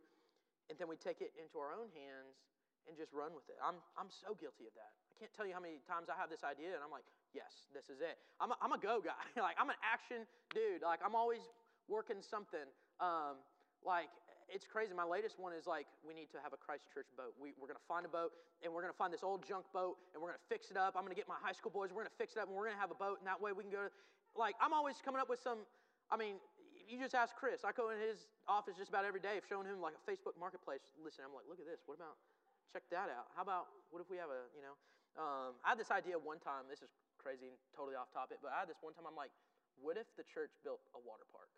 and 0.70 0.78
then 0.78 0.86
we 0.86 0.96
take 0.96 1.20
it 1.20 1.34
into 1.38 1.58
our 1.58 1.74
own 1.74 1.90
hands 1.94 2.38
and 2.86 2.96
just 2.98 3.12
run 3.14 3.34
with 3.34 3.46
it. 3.50 3.58
I'm, 3.62 3.78
I'm 3.94 4.10
so 4.10 4.34
guilty 4.34 4.66
of 4.66 4.74
that. 4.74 4.94
I 5.10 5.14
can't 5.18 5.30
tell 5.34 5.46
you 5.46 5.54
how 5.54 5.62
many 5.62 5.78
times 5.86 6.10
I 6.10 6.18
have 6.18 6.30
this 6.30 6.42
idea, 6.42 6.74
and 6.74 6.82
I'm 6.82 6.90
like, 6.90 7.06
yes, 7.30 7.70
this 7.70 7.86
is 7.86 8.02
it. 8.02 8.18
I'm 8.42 8.50
a, 8.50 8.56
I'm 8.58 8.74
a 8.74 8.80
go 8.80 8.98
guy. 8.98 9.22
like, 9.38 9.58
I'm 9.58 9.70
an 9.70 9.78
action 9.82 10.26
dude. 10.50 10.82
Like, 10.82 10.98
I'm 11.04 11.14
always 11.14 11.42
working 11.86 12.18
something. 12.22 12.66
Um, 12.98 13.42
like 13.86 14.10
it's 14.52 14.68
crazy. 14.68 14.92
My 14.92 15.08
latest 15.08 15.40
one 15.40 15.56
is 15.56 15.64
like, 15.64 15.88
we 16.04 16.12
need 16.12 16.28
to 16.36 16.38
have 16.44 16.52
a 16.52 16.60
Christ 16.60 16.84
Church 16.92 17.08
boat. 17.16 17.32
We, 17.40 17.56
we're 17.56 17.72
going 17.72 17.80
to 17.80 17.88
find 17.88 18.04
a 18.04 18.12
boat, 18.12 18.36
and 18.60 18.68
we're 18.68 18.84
going 18.84 18.92
to 18.92 19.00
find 19.00 19.08
this 19.08 19.24
old 19.24 19.40
junk 19.48 19.64
boat, 19.72 19.96
and 20.12 20.20
we're 20.20 20.28
going 20.28 20.40
to 20.40 20.48
fix 20.52 20.68
it 20.68 20.76
up. 20.76 20.92
I'm 20.92 21.08
going 21.08 21.16
to 21.16 21.18
get 21.18 21.24
my 21.24 21.40
high 21.40 21.56
school 21.56 21.72
boys, 21.72 21.88
we're 21.88 22.04
going 22.04 22.12
to 22.12 22.20
fix 22.20 22.36
it 22.36 22.44
up, 22.44 22.52
and 22.52 22.54
we're 22.54 22.68
going 22.68 22.76
to 22.76 22.84
have 22.84 22.92
a 22.92 23.00
boat, 23.00 23.16
and 23.16 23.24
that 23.24 23.40
way 23.40 23.56
we 23.56 23.64
can 23.64 23.72
go 23.72 23.88
to, 23.88 23.92
like, 24.36 24.52
I'm 24.60 24.76
always 24.76 25.00
coming 25.00 25.24
up 25.24 25.32
with 25.32 25.40
some, 25.40 25.64
I 26.12 26.20
mean, 26.20 26.36
you 26.84 27.00
just 27.00 27.16
ask 27.16 27.32
Chris. 27.32 27.64
I 27.64 27.72
go 27.72 27.88
in 27.88 27.96
his 27.96 28.28
office 28.44 28.76
just 28.76 28.92
about 28.92 29.08
every 29.08 29.24
day, 29.24 29.40
showing 29.48 29.64
him 29.64 29.80
like 29.80 29.96
a 29.96 30.02
Facebook 30.04 30.36
marketplace. 30.36 30.84
Listen, 31.00 31.24
I'm 31.24 31.32
like, 31.32 31.48
look 31.48 31.56
at 31.56 31.64
this. 31.64 31.80
What 31.88 31.96
about, 31.96 32.20
check 32.68 32.84
that 32.92 33.08
out. 33.08 33.32
How 33.32 33.40
about, 33.40 33.72
what 33.88 34.04
if 34.04 34.12
we 34.12 34.20
have 34.20 34.28
a, 34.28 34.44
you 34.52 34.60
know, 34.60 34.76
um, 35.16 35.56
I 35.64 35.72
had 35.72 35.80
this 35.80 35.88
idea 35.88 36.20
one 36.20 36.40
time. 36.40 36.68
This 36.68 36.84
is 36.84 36.92
crazy 37.16 37.48
and 37.48 37.56
totally 37.72 37.96
off 37.96 38.12
topic, 38.12 38.44
but 38.44 38.52
I 38.52 38.64
had 38.64 38.68
this 38.68 38.80
one 38.84 38.92
time. 38.92 39.08
I'm 39.08 39.16
like, 39.16 39.32
what 39.80 39.96
if 39.96 40.08
the 40.20 40.24
church 40.28 40.52
built 40.60 40.84
a 40.92 41.00
water 41.00 41.24
park? 41.32 41.48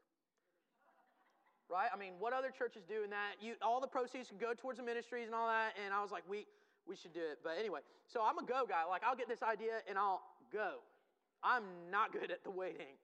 Right? 1.70 1.88
I 1.92 1.98
mean, 1.98 2.14
what 2.18 2.32
other 2.32 2.50
churches 2.50 2.82
do 2.86 3.04
in 3.04 3.10
that? 3.10 3.40
You, 3.40 3.54
all 3.62 3.80
the 3.80 3.88
proceeds 3.88 4.28
can 4.28 4.38
go 4.38 4.52
towards 4.54 4.78
the 4.78 4.84
ministries 4.84 5.26
and 5.26 5.34
all 5.34 5.48
that. 5.48 5.72
And 5.84 5.94
I 5.94 6.02
was 6.02 6.10
like, 6.10 6.22
we, 6.28 6.46
we 6.86 6.96
should 6.96 7.12
do 7.12 7.20
it. 7.20 7.38
But 7.42 7.56
anyway, 7.58 7.80
so 8.06 8.20
I'm 8.22 8.38
a 8.38 8.44
go 8.44 8.66
guy. 8.68 8.84
Like, 8.88 9.02
I'll 9.04 9.16
get 9.16 9.28
this 9.28 9.42
idea 9.42 9.80
and 9.88 9.98
I'll 9.98 10.22
go. 10.52 10.84
I'm 11.42 11.64
not 11.90 12.12
good 12.18 12.30
at 12.30 12.44
the 12.44 12.50
waiting. 12.50 12.96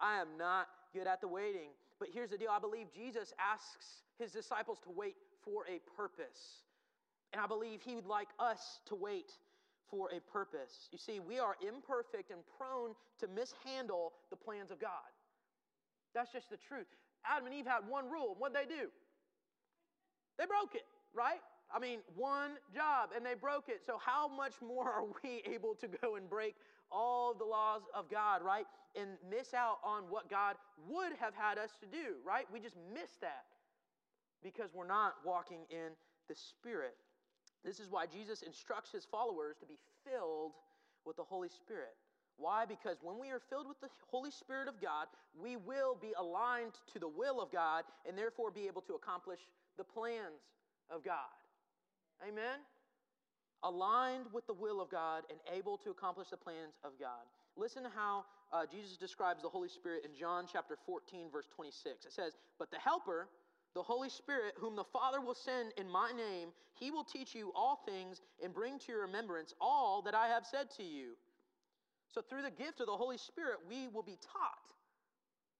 I 0.00 0.20
am 0.20 0.28
not 0.38 0.68
good 0.92 1.06
at 1.06 1.20
the 1.20 1.28
waiting. 1.28 1.70
But 1.98 2.08
here's 2.12 2.30
the 2.30 2.38
deal 2.38 2.50
I 2.50 2.58
believe 2.58 2.88
Jesus 2.94 3.32
asks 3.40 4.02
his 4.18 4.32
disciples 4.32 4.78
to 4.84 4.90
wait 4.94 5.16
for 5.44 5.64
a 5.64 5.80
purpose. 5.96 6.64
And 7.32 7.40
I 7.40 7.46
believe 7.46 7.80
he 7.82 7.94
would 7.94 8.06
like 8.06 8.28
us 8.38 8.80
to 8.86 8.94
wait 8.94 9.32
for 9.90 10.08
a 10.10 10.20
purpose. 10.20 10.88
You 10.92 10.98
see, 10.98 11.20
we 11.20 11.38
are 11.38 11.56
imperfect 11.66 12.30
and 12.30 12.40
prone 12.58 12.94
to 13.20 13.28
mishandle 13.28 14.12
the 14.30 14.36
plans 14.36 14.70
of 14.70 14.80
God. 14.80 14.90
That's 16.14 16.32
just 16.32 16.50
the 16.50 16.56
truth. 16.56 16.86
Adam 17.30 17.46
and 17.46 17.54
Eve 17.54 17.66
had 17.66 17.88
one 17.88 18.10
rule. 18.10 18.36
What'd 18.38 18.56
they 18.56 18.68
do? 18.68 18.88
They 20.38 20.46
broke 20.46 20.74
it, 20.74 20.84
right? 21.14 21.40
I 21.74 21.78
mean, 21.78 22.00
one 22.14 22.52
job, 22.74 23.10
and 23.14 23.24
they 23.24 23.34
broke 23.34 23.68
it. 23.68 23.82
So, 23.84 23.98
how 23.98 24.28
much 24.28 24.54
more 24.62 24.90
are 24.92 25.04
we 25.22 25.42
able 25.52 25.74
to 25.76 25.88
go 25.88 26.16
and 26.16 26.28
break 26.28 26.54
all 26.90 27.34
the 27.34 27.44
laws 27.44 27.82
of 27.94 28.10
God, 28.10 28.42
right? 28.42 28.66
And 28.94 29.10
miss 29.28 29.52
out 29.52 29.78
on 29.84 30.04
what 30.04 30.30
God 30.30 30.56
would 30.88 31.12
have 31.18 31.34
had 31.34 31.58
us 31.58 31.70
to 31.80 31.86
do, 31.86 32.16
right? 32.24 32.46
We 32.52 32.60
just 32.60 32.76
miss 32.94 33.10
that 33.20 33.44
because 34.42 34.70
we're 34.72 34.86
not 34.86 35.14
walking 35.24 35.66
in 35.70 35.92
the 36.28 36.34
Spirit. 36.34 36.94
This 37.64 37.80
is 37.80 37.90
why 37.90 38.06
Jesus 38.06 38.42
instructs 38.42 38.92
his 38.92 39.04
followers 39.04 39.56
to 39.60 39.66
be 39.66 39.78
filled 40.04 40.52
with 41.04 41.16
the 41.16 41.24
Holy 41.24 41.48
Spirit. 41.48 41.96
Why? 42.38 42.66
Because 42.66 42.98
when 43.02 43.18
we 43.18 43.30
are 43.30 43.40
filled 43.48 43.66
with 43.66 43.80
the 43.80 43.88
Holy 44.10 44.30
Spirit 44.30 44.68
of 44.68 44.80
God, 44.80 45.06
we 45.40 45.56
will 45.56 45.96
be 46.00 46.12
aligned 46.18 46.72
to 46.92 46.98
the 46.98 47.08
will 47.08 47.40
of 47.40 47.50
God 47.50 47.84
and 48.06 48.16
therefore 48.16 48.50
be 48.50 48.66
able 48.66 48.82
to 48.82 48.94
accomplish 48.94 49.40
the 49.78 49.84
plans 49.84 50.42
of 50.90 51.04
God. 51.04 51.32
Amen? 52.22 52.60
Aligned 53.62 54.26
with 54.32 54.46
the 54.46 54.54
will 54.54 54.80
of 54.80 54.90
God 54.90 55.24
and 55.30 55.38
able 55.56 55.78
to 55.78 55.90
accomplish 55.90 56.28
the 56.28 56.36
plans 56.36 56.74
of 56.84 56.92
God. 57.00 57.24
Listen 57.56 57.82
to 57.84 57.88
how 57.88 58.24
uh, 58.52 58.64
Jesus 58.70 58.96
describes 58.96 59.42
the 59.42 59.48
Holy 59.48 59.68
Spirit 59.68 60.04
in 60.04 60.14
John 60.18 60.44
chapter 60.50 60.76
14, 60.84 61.30
verse 61.32 61.46
26. 61.54 62.04
It 62.04 62.12
says, 62.12 62.34
But 62.58 62.70
the 62.70 62.78
Helper, 62.78 63.28
the 63.74 63.82
Holy 63.82 64.10
Spirit, 64.10 64.54
whom 64.58 64.76
the 64.76 64.84
Father 64.84 65.20
will 65.20 65.34
send 65.34 65.72
in 65.78 65.88
my 65.88 66.12
name, 66.12 66.50
he 66.74 66.90
will 66.90 67.04
teach 67.04 67.34
you 67.34 67.52
all 67.54 67.80
things 67.86 68.20
and 68.42 68.52
bring 68.52 68.78
to 68.80 68.92
your 68.92 69.02
remembrance 69.02 69.54
all 69.60 70.02
that 70.02 70.14
I 70.14 70.28
have 70.28 70.44
said 70.44 70.70
to 70.76 70.82
you. 70.82 71.16
So, 72.12 72.22
through 72.22 72.42
the 72.42 72.50
gift 72.50 72.80
of 72.80 72.86
the 72.86 72.96
Holy 72.96 73.18
Spirit, 73.18 73.58
we 73.68 73.88
will 73.88 74.02
be 74.02 74.18
taught 74.22 74.66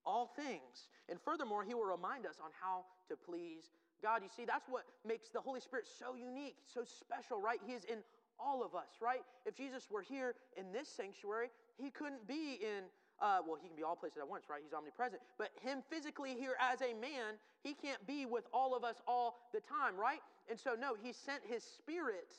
all 0.05 0.33
things. 0.37 0.89
And 1.09 1.19
furthermore, 1.21 1.65
He 1.65 1.75
will 1.75 1.85
remind 1.85 2.27
us 2.27 2.37
on 2.43 2.51
how 2.61 2.85
to 3.09 3.17
please 3.17 3.71
God. 4.03 4.23
You 4.23 4.29
see, 4.35 4.45
that's 4.45 4.69
what 4.69 4.85
makes 5.07 5.29
the 5.31 5.41
Holy 5.41 5.61
Spirit 5.61 5.87
so 5.99 6.15
unique, 6.15 6.57
so 6.73 6.83
special, 6.85 7.41
right? 7.41 7.59
He 7.67 7.73
is 7.75 7.85
in 7.85 7.99
all 8.39 8.63
of 8.65 8.75
us, 8.75 9.01
right? 9.01 9.21
If 9.45 9.57
Jesus 9.57 9.89
were 9.91 10.03
here 10.03 10.35
in 10.57 10.73
this 10.73 10.89
sanctuary, 10.89 11.49
He 11.77 11.91
couldn't 11.91 12.27
be 12.27 12.59
in. 12.63 12.85
Uh, 13.19 13.39
well, 13.47 13.57
he 13.59 13.67
can 13.67 13.75
be 13.75 13.83
all 13.83 13.97
places 13.97 14.19
at 14.19 14.29
once, 14.29 14.45
right? 14.51 14.61
He's 14.63 14.75
omnipresent. 14.75 15.23
But 15.39 15.49
him 15.63 15.83
physically 15.89 16.35
here 16.35 16.53
as 16.61 16.83
a 16.83 16.93
man, 16.93 17.41
he 17.63 17.73
can't 17.73 18.07
be 18.07 18.27
with 18.27 18.45
all 18.53 18.77
of 18.77 18.85
us 18.85 18.97
all 19.09 19.39
the 19.55 19.61
time, 19.61 19.97
right? 19.97 20.21
And 20.51 20.61
so, 20.61 20.77
no, 20.79 20.95
he 21.03 21.15
sent 21.15 21.41
his 21.49 21.65
spirit 21.65 22.37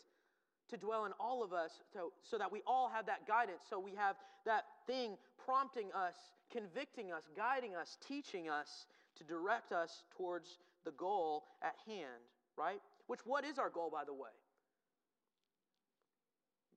to 0.69 0.77
dwell 0.77 1.05
in 1.05 1.11
all 1.19 1.43
of 1.43 1.53
us 1.53 1.71
so, 1.93 2.11
so 2.23 2.37
that 2.37 2.51
we 2.51 2.61
all 2.67 2.89
have 2.89 3.05
that 3.05 3.27
guidance, 3.27 3.61
so 3.69 3.79
we 3.79 3.93
have 3.95 4.15
that 4.45 4.65
thing 4.85 5.17
prompting 5.43 5.87
us, 5.93 6.15
convicting 6.51 7.11
us, 7.11 7.23
guiding 7.35 7.75
us, 7.75 7.97
teaching 8.05 8.49
us 8.49 8.85
to 9.17 9.23
direct 9.23 9.71
us 9.71 10.03
towards 10.15 10.59
the 10.85 10.91
goal 10.91 11.43
at 11.61 11.75
hand, 11.85 12.21
right? 12.57 12.81
Which, 13.07 13.21
what 13.25 13.45
is 13.45 13.57
our 13.57 13.69
goal, 13.69 13.89
by 13.91 14.03
the 14.05 14.13
way? 14.13 14.29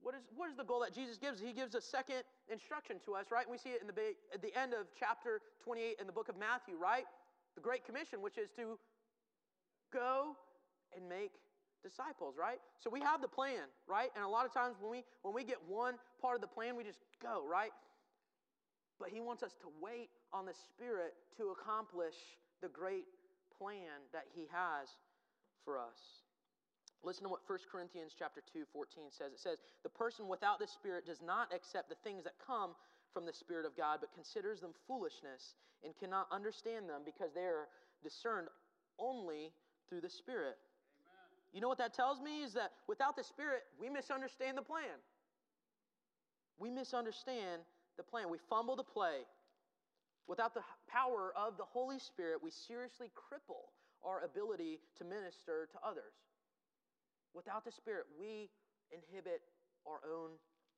What 0.02 0.14
is, 0.14 0.22
what 0.34 0.48
is 0.48 0.56
the 0.56 0.64
goal 0.64 0.80
that 0.80 0.94
Jesus 0.94 1.18
gives? 1.18 1.40
He 1.40 1.52
gives 1.52 1.74
a 1.74 1.80
second 1.80 2.22
instruction 2.50 2.96
to 3.04 3.14
us, 3.14 3.26
right? 3.30 3.48
We 3.48 3.58
see 3.58 3.70
it 3.70 3.82
in 3.82 3.86
the, 3.86 3.92
at 4.32 4.40
the 4.40 4.56
end 4.58 4.72
of 4.72 4.86
chapter 4.98 5.40
28 5.62 5.96
in 6.00 6.06
the 6.06 6.12
book 6.12 6.28
of 6.28 6.38
Matthew, 6.38 6.76
right? 6.80 7.04
The 7.54 7.60
Great 7.60 7.84
Commission, 7.84 8.22
which 8.22 8.38
is 8.38 8.48
to 8.56 8.78
go 9.92 10.36
and 10.96 11.06
make 11.08 11.32
disciples, 11.82 12.34
right? 12.38 12.58
So 12.78 12.90
we 12.90 13.00
have 13.00 13.20
the 13.20 13.28
plan, 13.28 13.68
right? 13.88 14.10
And 14.14 14.24
a 14.24 14.28
lot 14.28 14.46
of 14.46 14.52
times 14.52 14.76
when 14.80 14.90
we 14.90 15.04
when 15.22 15.34
we 15.34 15.44
get 15.44 15.58
one 15.68 15.94
part 16.20 16.34
of 16.36 16.40
the 16.40 16.48
plan, 16.48 16.76
we 16.76 16.84
just 16.84 17.00
go, 17.22 17.44
right? 17.48 17.72
But 18.98 19.08
he 19.08 19.20
wants 19.20 19.42
us 19.42 19.56
to 19.60 19.68
wait 19.80 20.10
on 20.32 20.44
the 20.44 20.52
Spirit 20.52 21.14
to 21.38 21.56
accomplish 21.56 22.14
the 22.60 22.68
great 22.68 23.04
plan 23.56 24.04
that 24.12 24.24
he 24.34 24.46
has 24.52 24.88
for 25.64 25.78
us. 25.78 26.24
Listen 27.02 27.24
to 27.24 27.30
what 27.30 27.40
1 27.46 27.58
Corinthians 27.72 28.12
chapter 28.12 28.42
2, 28.52 28.64
14 28.72 29.08
says. 29.08 29.32
It 29.32 29.40
says, 29.40 29.58
The 29.82 29.88
person 29.88 30.28
without 30.28 30.58
the 30.60 30.68
Spirit 30.68 31.06
does 31.06 31.22
not 31.24 31.48
accept 31.54 31.88
the 31.88 31.96
things 32.04 32.24
that 32.24 32.36
come 32.44 32.76
from 33.12 33.24
the 33.24 33.32
Spirit 33.32 33.64
of 33.64 33.76
God, 33.76 33.98
but 34.00 34.12
considers 34.12 34.60
them 34.60 34.76
foolishness 34.86 35.56
and 35.82 35.96
cannot 35.96 36.28
understand 36.30 36.88
them 36.88 37.00
because 37.04 37.32
they 37.32 37.48
are 37.48 37.68
discerned 38.04 38.48
only 38.98 39.52
through 39.88 40.02
the 40.02 40.10
Spirit. 40.10 40.56
You 41.52 41.60
know 41.60 41.68
what 41.68 41.78
that 41.78 41.94
tells 41.94 42.20
me 42.20 42.42
is 42.42 42.54
that 42.54 42.72
without 42.86 43.16
the 43.16 43.24
Spirit, 43.24 43.62
we 43.80 43.88
misunderstand 43.88 44.56
the 44.56 44.62
plan. 44.62 45.02
We 46.58 46.70
misunderstand 46.70 47.62
the 47.96 48.02
plan. 48.02 48.30
We 48.30 48.38
fumble 48.48 48.76
the 48.76 48.84
play. 48.84 49.26
Without 50.28 50.54
the 50.54 50.62
power 50.88 51.32
of 51.34 51.56
the 51.56 51.64
Holy 51.64 51.98
Spirit, 51.98 52.38
we 52.42 52.50
seriously 52.50 53.10
cripple 53.16 53.74
our 54.04 54.22
ability 54.22 54.78
to 54.98 55.04
minister 55.04 55.68
to 55.72 55.78
others. 55.84 56.14
Without 57.34 57.64
the 57.64 57.72
Spirit, 57.72 58.06
we 58.18 58.48
inhibit 58.92 59.42
our 59.86 60.00
own 60.06 60.30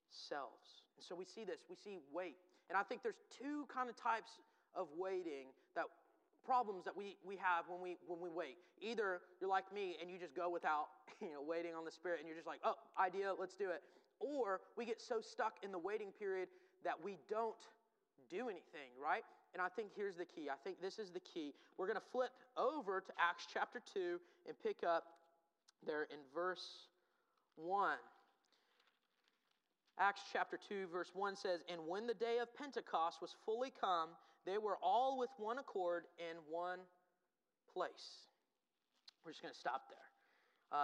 selves. 0.08 0.84
And 0.96 1.04
so 1.04 1.14
we 1.14 1.24
see 1.24 1.44
this. 1.44 1.60
We 1.68 1.76
see 1.76 1.98
wait. 2.12 2.36
And 2.68 2.78
I 2.78 2.82
think 2.82 3.02
there's 3.02 3.20
two 3.28 3.66
kind 3.68 3.90
of 3.90 3.96
types 3.96 4.40
of 4.74 4.88
waiting 4.96 5.52
that 5.76 5.84
problems 6.44 6.84
that 6.84 6.96
we, 6.96 7.16
we 7.24 7.36
have 7.36 7.64
when 7.68 7.80
we 7.80 7.96
when 8.06 8.20
we 8.20 8.28
wait. 8.28 8.56
Either 8.80 9.20
you're 9.40 9.50
like 9.50 9.72
me 9.72 9.96
and 10.00 10.10
you 10.10 10.18
just 10.18 10.34
go 10.34 10.48
without 10.50 10.88
you 11.20 11.32
know 11.32 11.42
waiting 11.42 11.74
on 11.74 11.84
the 11.84 11.90
Spirit 11.90 12.18
and 12.20 12.26
you're 12.28 12.36
just 12.36 12.46
like, 12.46 12.60
oh, 12.64 12.74
idea, 12.98 13.32
let's 13.38 13.54
do 13.54 13.70
it. 13.70 13.82
Or 14.20 14.60
we 14.76 14.84
get 14.84 15.00
so 15.00 15.20
stuck 15.20 15.54
in 15.62 15.72
the 15.72 15.78
waiting 15.78 16.12
period 16.18 16.48
that 16.84 16.94
we 17.02 17.18
don't 17.28 17.58
do 18.30 18.48
anything, 18.48 18.90
right? 19.02 19.24
And 19.52 19.60
I 19.60 19.68
think 19.68 19.90
here's 19.94 20.16
the 20.16 20.24
key. 20.24 20.48
I 20.48 20.56
think 20.64 20.80
this 20.80 20.98
is 20.98 21.10
the 21.10 21.20
key. 21.20 21.52
We're 21.76 21.86
going 21.86 21.98
to 21.98 22.10
flip 22.12 22.30
over 22.56 23.00
to 23.00 23.12
Acts 23.18 23.46
chapter 23.52 23.80
2 23.92 24.18
and 24.46 24.56
pick 24.62 24.78
up 24.86 25.04
there 25.84 26.04
in 26.04 26.18
verse 26.34 26.88
1. 27.56 27.98
Acts 29.98 30.22
chapter 30.32 30.58
2, 30.68 30.86
verse 30.90 31.10
1 31.14 31.36
says, 31.36 31.60
And 31.68 31.82
when 31.86 32.06
the 32.06 32.14
day 32.14 32.38
of 32.40 32.54
Pentecost 32.56 33.20
was 33.20 33.36
fully 33.44 33.72
come, 33.78 34.08
they 34.46 34.58
were 34.58 34.76
all 34.82 35.18
with 35.18 35.30
one 35.38 35.58
accord 35.58 36.04
in 36.18 36.36
one 36.50 36.80
place. 37.70 38.26
We're 39.24 39.30
just 39.30 39.42
going 39.42 39.54
to 39.54 39.58
stop 39.58 39.86
there 39.86 40.08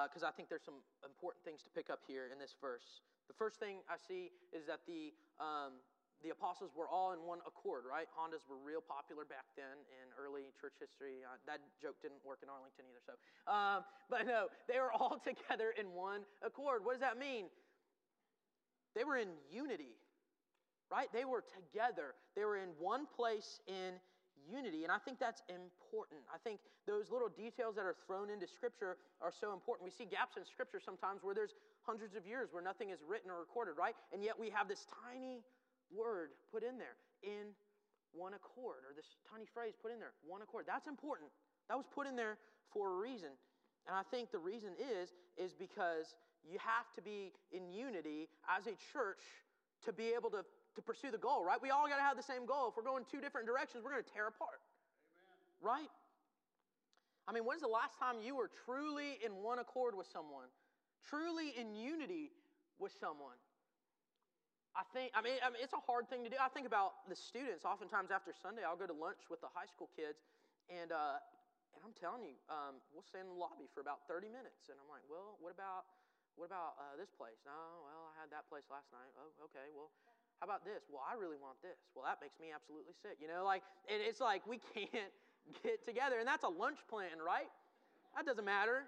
because 0.07 0.23
uh, 0.23 0.31
I 0.31 0.33
think 0.37 0.53
there's 0.53 0.65
some 0.69 0.85
important 1.01 1.43
things 1.43 1.65
to 1.65 1.71
pick 1.73 1.89
up 1.89 2.05
here 2.05 2.29
in 2.29 2.39
this 2.39 2.55
verse. 2.61 3.01
The 3.27 3.35
first 3.35 3.57
thing 3.57 3.81
I 3.89 3.97
see 3.97 4.31
is 4.53 4.69
that 4.69 4.85
the, 4.85 5.17
um, 5.41 5.81
the 6.21 6.31
apostles 6.31 6.77
were 6.77 6.87
all 6.87 7.17
in 7.17 7.25
one 7.25 7.41
accord, 7.49 7.89
right? 7.89 8.05
Hondas 8.13 8.45
were 8.45 8.61
real 8.61 8.85
popular 8.85 9.25
back 9.25 9.49
then 9.57 9.81
in 9.89 10.07
early 10.21 10.53
church 10.61 10.77
history. 10.77 11.25
Uh, 11.25 11.41
that 11.49 11.65
joke 11.81 11.97
didn't 12.05 12.21
work 12.21 12.45
in 12.45 12.53
Arlington 12.53 12.85
either, 12.85 13.01
so. 13.03 13.17
Um, 13.49 13.81
but 14.13 14.29
no, 14.29 14.53
they 14.69 14.77
were 14.77 14.93
all 14.93 15.17
together 15.29 15.73
in 15.73 15.91
one 15.97 16.29
accord. 16.45 16.85
What 16.85 16.95
does 16.95 17.05
that 17.05 17.17
mean? 17.17 17.49
They 18.93 19.09
were 19.09 19.17
in 19.17 19.35
unity 19.49 19.97
right? 20.91 21.09
They 21.13 21.25
were 21.25 21.45
together, 21.45 22.15
they 22.37 22.45
were 22.45 22.57
in 22.57 22.71
one 22.79 23.07
place 23.07 23.61
in 23.67 24.01
unity. 24.49 24.85
And 24.85 24.93
I 24.93 24.99
think 24.99 25.21
that's 25.21 25.43
important. 25.49 26.25
I 26.33 26.41
think 26.41 26.61
those 26.89 27.13
little 27.13 27.29
details 27.29 27.77
that 27.77 27.85
are 27.85 27.97
thrown 28.07 28.31
into 28.31 28.49
Scripture 28.49 28.97
are 29.21 29.33
so 29.33 29.53
important. 29.53 29.85
We 29.85 29.93
see 29.93 30.09
gaps 30.09 30.41
in 30.41 30.45
Scripture 30.49 30.81
sometimes 30.81 31.21
where 31.21 31.37
there's 31.37 31.53
hundreds 31.85 32.17
of 32.17 32.25
years 32.25 32.49
where 32.51 32.65
nothing 32.65 32.89
is 32.89 33.05
written 33.05 33.31
or 33.31 33.41
recorded, 33.41 33.77
right? 33.77 33.95
And 34.13 34.25
yet 34.25 34.41
we 34.41 34.49
have 34.51 34.69
this 34.69 34.89
tiny 35.05 35.45
word 35.93 36.33
put 36.53 36.65
in 36.65 36.81
there 36.81 36.97
in 37.21 37.53
one 38.17 38.33
accord, 38.33 38.89
or 38.89 38.97
this 38.97 39.21
tiny 39.29 39.45
phrase 39.45 39.77
put 39.77 39.93
in 39.93 40.01
there, 40.01 40.17
one 40.25 40.41
accord. 40.41 40.65
That's 40.65 40.89
important. 40.89 41.29
That 41.69 41.77
was 41.77 41.85
put 41.93 42.09
in 42.09 42.17
there 42.17 42.41
for 42.73 42.93
a 42.93 42.97
reason. 42.97 43.37
And 43.87 43.97
I 43.97 44.03
think 44.11 44.33
the 44.33 44.41
reason 44.41 44.73
is 44.77 45.13
is 45.37 45.53
because 45.53 46.17
you 46.45 46.59
have 46.59 46.89
to 46.97 47.03
be 47.03 47.33
in 47.53 47.69
unity 47.69 48.29
as 48.49 48.67
a 48.67 48.77
church 48.93 49.21
to 49.85 49.93
be 49.93 50.13
able 50.17 50.31
to, 50.31 50.45
to 50.79 50.87
pursue 50.87 51.11
the 51.11 51.19
goal, 51.19 51.43
right? 51.43 51.59
We 51.61 51.75
all 51.75 51.91
got 51.91 51.99
to 51.99 52.07
have 52.07 52.17
the 52.17 52.25
same 52.25 52.47
goal. 52.47 52.71
If 52.71 52.79
we're 52.79 52.87
going 52.87 53.03
two 53.11 53.21
different 53.21 53.51
directions, 53.51 53.83
we're 53.83 53.93
going 53.93 54.07
to 54.07 54.13
tear 54.15 54.31
apart. 54.31 54.63
Amen. 55.19 55.39
Right? 55.59 55.93
I 57.27 57.35
mean, 57.35 57.43
when's 57.45 57.67
the 57.67 57.69
last 57.69 57.99
time 57.99 58.23
you 58.23 58.39
were 58.39 58.49
truly 58.65 59.19
in 59.21 59.43
one 59.43 59.59
accord 59.59 59.99
with 59.99 60.07
someone? 60.09 60.49
Truly 61.05 61.53
in 61.59 61.75
unity 61.75 62.31
with 62.79 62.95
someone? 62.97 63.37
I 64.79 64.87
think, 64.95 65.11
I 65.13 65.21
mean, 65.21 65.43
I 65.43 65.51
mean, 65.51 65.59
it's 65.59 65.75
a 65.75 65.83
hard 65.83 66.07
thing 66.07 66.23
to 66.23 66.31
do. 66.31 66.39
I 66.39 66.49
think 66.49 66.65
about 66.65 67.03
the 67.11 67.19
students. 67.19 67.67
Oftentimes 67.67 68.15
after 68.15 68.31
Sunday, 68.31 68.63
I'll 68.63 68.79
go 68.79 68.87
to 68.87 68.95
lunch 68.95 69.27
with 69.27 69.43
the 69.43 69.51
high 69.51 69.67
school 69.67 69.91
kids, 69.99 70.23
and, 70.71 70.95
uh, 70.95 71.19
and 71.75 71.83
I'm 71.83 71.97
telling 71.99 72.23
you, 72.23 72.39
um, 72.47 72.79
we'll 72.95 73.05
stay 73.05 73.19
in 73.19 73.27
the 73.27 73.35
lobby 73.35 73.67
for 73.75 73.83
about 73.83 74.07
30 74.07 74.31
minutes. 74.31 74.71
And 74.71 74.79
I'm 74.79 74.87
like, 74.87 75.03
well, 75.11 75.35
what 75.43 75.51
about 75.51 75.91
what 76.39 76.55
about 76.55 76.79
uh, 76.79 76.95
this 76.95 77.11
place? 77.11 77.43
No, 77.43 77.83
well, 77.83 78.15
I 78.15 78.23
had 78.23 78.31
that 78.31 78.47
place 78.47 78.63
last 78.71 78.87
night. 78.95 79.11
Oh, 79.19 79.51
okay. 79.51 79.75
Well, 79.75 79.91
how 80.39 80.47
about 80.47 80.63
this? 80.63 80.87
Well, 80.87 81.03
I 81.03 81.19
really 81.19 81.39
want 81.39 81.59
this. 81.67 81.79
Well, 81.99 82.07
that 82.07 82.23
makes 82.23 82.39
me 82.39 82.55
absolutely 82.55 82.95
sick. 82.95 83.19
You 83.19 83.27
know, 83.27 83.43
like, 83.43 83.67
and 83.91 83.99
it's 83.99 84.23
like 84.23 84.47
we 84.47 84.63
can't 84.75 85.11
get 85.67 85.83
together. 85.83 86.23
And 86.23 86.27
that's 86.27 86.47
a 86.47 86.53
lunch 86.53 86.79
plan, 86.87 87.19
right? 87.19 87.51
That 88.15 88.23
doesn't 88.23 88.47
matter. 88.47 88.87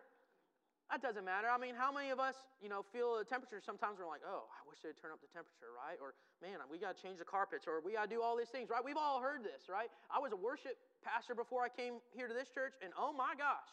That 0.91 1.03
doesn't 1.03 1.23
matter. 1.23 1.47
I 1.47 1.55
mean, 1.55 1.79
how 1.79 1.95
many 1.95 2.11
of 2.11 2.19
us, 2.19 2.35
you 2.59 2.67
know, 2.67 2.83
feel 2.83 3.15
the 3.15 3.23
temperature? 3.23 3.63
Sometimes 3.63 3.99
we're 3.99 4.11
like, 4.11 4.27
oh, 4.27 4.51
I 4.51 4.63
wish 4.67 4.83
they'd 4.83 4.99
turn 4.99 5.15
up 5.15 5.23
the 5.23 5.31
temperature, 5.31 5.71
right? 5.71 5.99
Or, 6.03 6.19
man, 6.43 6.59
we 6.67 6.83
got 6.83 6.99
to 6.99 6.99
change 6.99 7.23
the 7.23 7.27
carpets, 7.27 7.71
or 7.71 7.79
we 7.79 7.95
got 7.95 8.11
to 8.11 8.13
do 8.15 8.19
all 8.19 8.35
these 8.35 8.51
things, 8.51 8.71
right? 8.71 8.83
We've 8.83 8.99
all 8.99 9.23
heard 9.23 9.47
this, 9.47 9.71
right? 9.71 9.87
I 10.11 10.19
was 10.19 10.35
a 10.35 10.39
worship 10.39 10.75
pastor 11.07 11.39
before 11.39 11.63
I 11.63 11.71
came 11.71 12.03
here 12.11 12.27
to 12.27 12.35
this 12.35 12.51
church, 12.51 12.75
and 12.83 12.91
oh 12.99 13.15
my 13.15 13.39
gosh, 13.39 13.71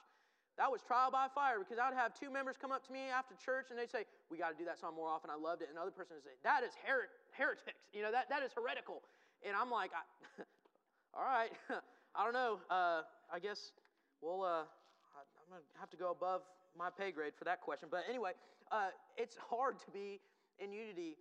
that 0.57 0.73
was 0.73 0.81
trial 0.81 1.13
by 1.13 1.29
fire 1.29 1.61
because 1.61 1.77
I'd 1.77 1.93
have 1.93 2.17
two 2.17 2.33
members 2.33 2.57
come 2.57 2.73
up 2.73 2.81
to 2.89 2.91
me 2.91 3.13
after 3.13 3.37
church 3.37 3.69
and 3.69 3.77
they'd 3.77 3.93
say, 3.93 4.09
We 4.33 4.41
got 4.41 4.49
to 4.49 4.57
do 4.57 4.65
that 4.65 4.81
song 4.81 4.97
more 4.97 5.05
often. 5.05 5.29
I 5.29 5.37
loved 5.37 5.61
it. 5.61 5.69
And 5.69 5.77
the 5.77 5.85
other 5.85 5.93
person 5.93 6.17
would 6.17 6.25
say, 6.25 6.33
That 6.41 6.65
is 6.65 6.73
her- 6.81 7.13
heretics. 7.37 7.85
You 7.93 8.01
know, 8.01 8.11
that, 8.11 8.29
that 8.29 8.43
is 8.43 8.51
heretical. 8.53 9.01
And 9.45 9.55
I'm 9.55 9.69
like, 9.69 9.91
All 11.13 11.23
right. 11.23 11.51
I 12.15 12.23
don't 12.23 12.33
know. 12.33 12.59
Uh, 12.69 13.01
I 13.31 13.39
guess 13.39 13.71
we'll, 14.21 14.43
uh, 14.43 14.65
I'm 14.65 15.49
going 15.49 15.61
to 15.61 15.79
have 15.79 15.89
to 15.91 15.97
go 15.97 16.11
above 16.11 16.41
my 16.77 16.89
pay 16.89 17.11
grade 17.11 17.33
for 17.37 17.45
that 17.45 17.61
question. 17.61 17.89
But 17.89 18.03
anyway, 18.09 18.31
uh, 18.71 18.89
it's 19.17 19.35
hard 19.49 19.79
to 19.79 19.91
be 19.91 20.19
in 20.59 20.71
unity 20.71 21.17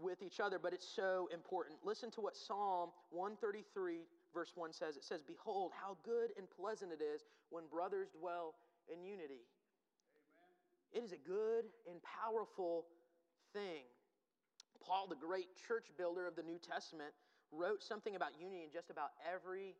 with 0.00 0.22
each 0.22 0.40
other, 0.40 0.58
but 0.58 0.72
it's 0.72 0.86
so 0.86 1.28
important. 1.32 1.78
Listen 1.84 2.10
to 2.12 2.20
what 2.20 2.36
Psalm 2.36 2.90
133, 3.10 4.06
verse 4.32 4.52
1 4.54 4.72
says. 4.72 4.96
It 4.96 5.04
says, 5.04 5.22
Behold, 5.22 5.72
how 5.74 5.96
good 6.04 6.30
and 6.36 6.46
pleasant 6.50 6.92
it 6.92 7.02
is 7.02 7.22
when 7.50 7.64
brothers 7.70 8.08
dwell 8.18 8.54
in 8.92 9.02
unity. 9.04 9.42
Amen. 10.14 10.50
It 10.92 11.04
is 11.04 11.12
a 11.12 11.28
good 11.28 11.64
and 11.90 12.00
powerful 12.02 12.86
thing. 13.52 13.82
Paul, 14.80 15.06
the 15.08 15.16
great 15.16 15.48
church 15.66 15.86
builder 15.96 16.26
of 16.26 16.36
the 16.36 16.42
New 16.42 16.58
Testament, 16.58 17.12
wrote 17.52 17.82
something 17.82 18.16
about 18.16 18.30
unity 18.38 18.62
in 18.62 18.70
just 18.72 18.90
about 18.90 19.10
every 19.26 19.74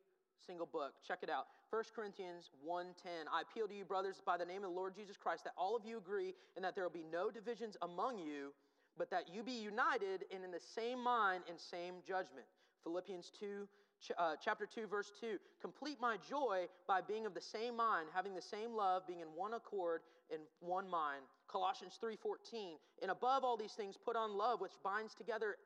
single 0.47 0.67
book. 0.67 0.95
Check 1.07 1.21
it 1.23 1.31
out. 1.31 1.47
1 1.71 1.85
Corinthians 1.95 2.51
1:10. 2.65 3.29
I 3.33 3.43
appeal 3.43 3.69
to 3.69 3.75
you 3.75 3.85
brothers 3.85 4.21
by 4.25 4.37
the 4.37 4.45
name 4.45 4.65
of 4.65 4.71
the 4.71 4.77
Lord 4.77 4.95
Jesus 4.95 5.17
Christ 5.17 5.45
that 5.45 5.53
all 5.57 5.77
of 5.77 5.85
you 5.85 5.99
agree 5.99 6.35
and 6.57 6.65
that 6.65 6.75
there 6.75 6.85
will 6.85 6.91
be 6.91 7.05
no 7.05 7.31
divisions 7.31 7.77
among 7.83 8.19
you, 8.19 8.53
but 8.97 9.11
that 9.11 9.29
you 9.29 9.43
be 9.43 9.53
united 9.53 10.25
and 10.33 10.45
in 10.45 10.51
the 10.51 10.61
same 10.61 11.01
mind 11.03 11.45
and 11.49 11.61
same 11.61 11.97
judgment. 12.07 12.47
Philippians 12.83 13.31
2 13.39 13.69
uh, 14.17 14.35
chapter 14.43 14.67
2 14.67 14.87
verse 14.87 15.13
2 15.21 15.39
complete 15.61 16.01
my 16.01 16.17
joy 16.29 16.67
by 16.89 17.01
being 17.03 17.27
of 17.27 17.35
the 17.35 17.41
same 17.41 17.77
mind 17.77 18.09
having 18.15 18.35
the 18.35 18.41
same 18.41 18.75
love 18.75 19.07
being 19.07 19.21
in 19.21 19.27
one 19.37 19.53
accord 19.53 20.01
in 20.31 20.39
one 20.61 20.89
mind 20.89 21.23
colossians 21.51 21.99
3.14 22.03 22.79
and 23.03 23.11
above 23.11 23.45
all 23.45 23.57
these 23.57 23.73
things 23.73 23.97
put 23.97 24.17
on 24.17 24.37
love 24.37 24.61
which 24.61 24.73
binds 24.83 25.15
together 25.15 25.57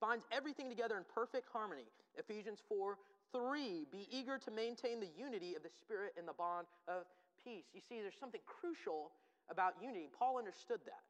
binds 0.00 0.24
everything 0.30 0.68
together 0.68 0.96
in 0.96 1.04
perfect 1.12 1.48
harmony 1.52 1.88
ephesians 2.18 2.60
4 2.68 2.96
3 3.32 3.86
be 3.90 4.06
eager 4.10 4.38
to 4.38 4.50
maintain 4.50 5.00
the 5.00 5.10
unity 5.16 5.54
of 5.54 5.62
the 5.62 5.70
spirit 5.80 6.12
in 6.18 6.26
the 6.26 6.32
bond 6.32 6.66
of 6.88 7.04
peace 7.42 7.64
you 7.72 7.80
see 7.80 8.00
there's 8.00 8.18
something 8.18 8.40
crucial 8.46 9.12
about 9.50 9.74
unity 9.80 10.08
paul 10.16 10.38
understood 10.38 10.80
that 10.84 11.04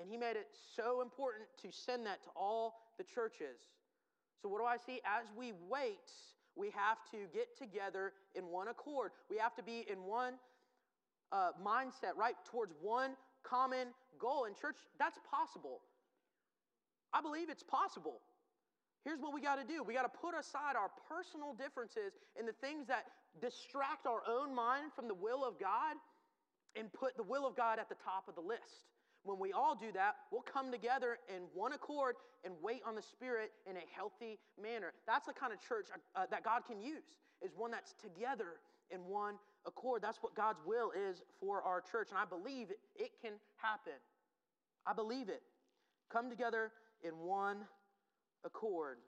and 0.00 0.08
he 0.08 0.16
made 0.16 0.36
it 0.36 0.48
so 0.74 1.02
important 1.02 1.44
to 1.60 1.68
send 1.70 2.06
that 2.06 2.22
to 2.22 2.30
all 2.34 2.74
the 2.96 3.04
churches 3.04 3.60
so, 4.42 4.48
what 4.48 4.58
do 4.58 4.64
I 4.64 4.76
see? 4.76 5.00
As 5.06 5.26
we 5.36 5.52
wait, 5.70 6.10
we 6.56 6.70
have 6.70 6.98
to 7.12 7.30
get 7.32 7.56
together 7.56 8.12
in 8.34 8.46
one 8.46 8.68
accord. 8.68 9.12
We 9.30 9.38
have 9.38 9.54
to 9.54 9.62
be 9.62 9.86
in 9.88 10.02
one 10.02 10.34
uh, 11.30 11.50
mindset, 11.64 12.16
right? 12.16 12.34
Towards 12.44 12.72
one 12.82 13.12
common 13.42 13.88
goal. 14.18 14.44
In 14.44 14.54
church, 14.54 14.76
that's 14.98 15.18
possible. 15.28 15.80
I 17.12 17.20
believe 17.20 17.50
it's 17.50 17.62
possible. 17.62 18.20
Here's 19.04 19.20
what 19.20 19.34
we 19.34 19.40
got 19.40 19.56
to 19.56 19.66
do 19.66 19.82
we 19.82 19.94
got 19.94 20.06
to 20.06 20.18
put 20.18 20.38
aside 20.38 20.76
our 20.76 20.90
personal 21.10 21.54
differences 21.54 22.14
and 22.38 22.46
the 22.46 22.56
things 22.62 22.86
that 22.86 23.04
distract 23.40 24.06
our 24.06 24.22
own 24.28 24.54
mind 24.54 24.92
from 24.94 25.08
the 25.08 25.14
will 25.14 25.44
of 25.44 25.58
God 25.58 25.96
and 26.76 26.92
put 26.92 27.16
the 27.16 27.22
will 27.22 27.46
of 27.46 27.56
God 27.56 27.78
at 27.78 27.88
the 27.88 27.98
top 27.98 28.28
of 28.28 28.34
the 28.34 28.40
list. 28.40 28.86
When 29.24 29.38
we 29.38 29.52
all 29.52 29.76
do 29.76 29.92
that, 29.92 30.16
we'll 30.32 30.42
come 30.42 30.72
together 30.72 31.18
in 31.28 31.42
one 31.54 31.72
accord 31.72 32.16
and 32.44 32.54
wait 32.60 32.82
on 32.86 32.96
the 32.96 33.02
Spirit 33.02 33.52
in 33.70 33.76
a 33.76 33.86
healthy 33.94 34.38
manner. 34.60 34.92
That's 35.06 35.26
the 35.26 35.32
kind 35.32 35.52
of 35.52 35.60
church 35.60 35.86
uh, 36.16 36.26
that 36.30 36.42
God 36.42 36.62
can 36.66 36.82
use, 36.82 37.04
is 37.40 37.52
one 37.56 37.70
that's 37.70 37.94
together 38.02 38.58
in 38.90 39.00
one 39.06 39.34
accord. 39.66 40.02
That's 40.02 40.18
what 40.22 40.34
God's 40.34 40.60
will 40.66 40.90
is 40.90 41.22
for 41.40 41.62
our 41.62 41.80
church. 41.80 42.08
And 42.10 42.18
I 42.18 42.24
believe 42.24 42.70
it, 42.70 42.78
it 42.96 43.10
can 43.20 43.32
happen. 43.56 43.98
I 44.86 44.92
believe 44.92 45.28
it. 45.28 45.42
Come 46.10 46.28
together 46.28 46.72
in 47.02 47.12
one 47.18 47.58
accord. 48.44 48.98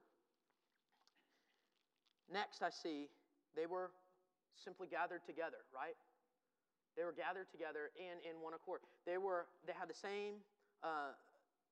Next, 2.33 2.63
I 2.63 2.71
see 2.71 3.09
they 3.57 3.67
were 3.67 3.91
simply 4.57 4.87
gathered 4.89 5.27
together, 5.27 5.63
right? 5.75 5.95
They 6.97 7.03
were 7.03 7.15
gathered 7.15 7.51
together 7.51 7.91
and 7.99 8.23
in 8.23 8.41
one 8.41 8.55
accord. 8.55 8.81
They 9.05 9.19
were 9.19 9.51
they 9.67 9.75
had 9.75 9.91
the 9.91 9.99
same 9.99 10.39
uh, 10.83 11.13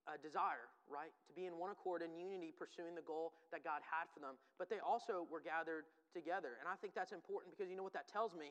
uh, 0.06 0.18
desire, 0.18 0.66
right, 0.90 1.14
to 1.30 1.32
be 1.32 1.46
in 1.46 1.54
one 1.62 1.70
accord 1.70 2.02
in 2.02 2.10
unity, 2.18 2.50
pursuing 2.50 2.98
the 2.98 3.06
goal 3.06 3.32
that 3.54 3.62
God 3.62 3.86
had 3.86 4.10
for 4.10 4.18
them. 4.18 4.34
But 4.58 4.66
they 4.66 4.82
also 4.82 5.22
were 5.30 5.38
gathered 5.38 5.86
together, 6.10 6.58
and 6.58 6.66
I 6.66 6.74
think 6.82 6.92
that's 6.92 7.14
important 7.14 7.54
because 7.54 7.70
you 7.70 7.78
know 7.78 7.86
what 7.86 7.94
that 7.94 8.10
tells 8.10 8.34
me 8.34 8.50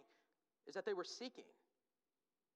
is 0.68 0.76
that 0.76 0.86
they 0.86 0.94
were 0.94 1.04
seeking, 1.04 1.50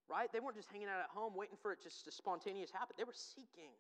right? 0.10 0.32
They 0.32 0.40
weren't 0.40 0.56
just 0.56 0.72
hanging 0.72 0.88
out 0.88 1.00
at 1.00 1.10
home 1.10 1.34
waiting 1.36 1.58
for 1.62 1.72
it 1.72 1.80
just 1.82 2.06
to 2.06 2.12
spontaneous 2.12 2.72
happen. 2.72 2.96
They 2.98 3.04
were 3.04 3.14
seeking 3.14 3.74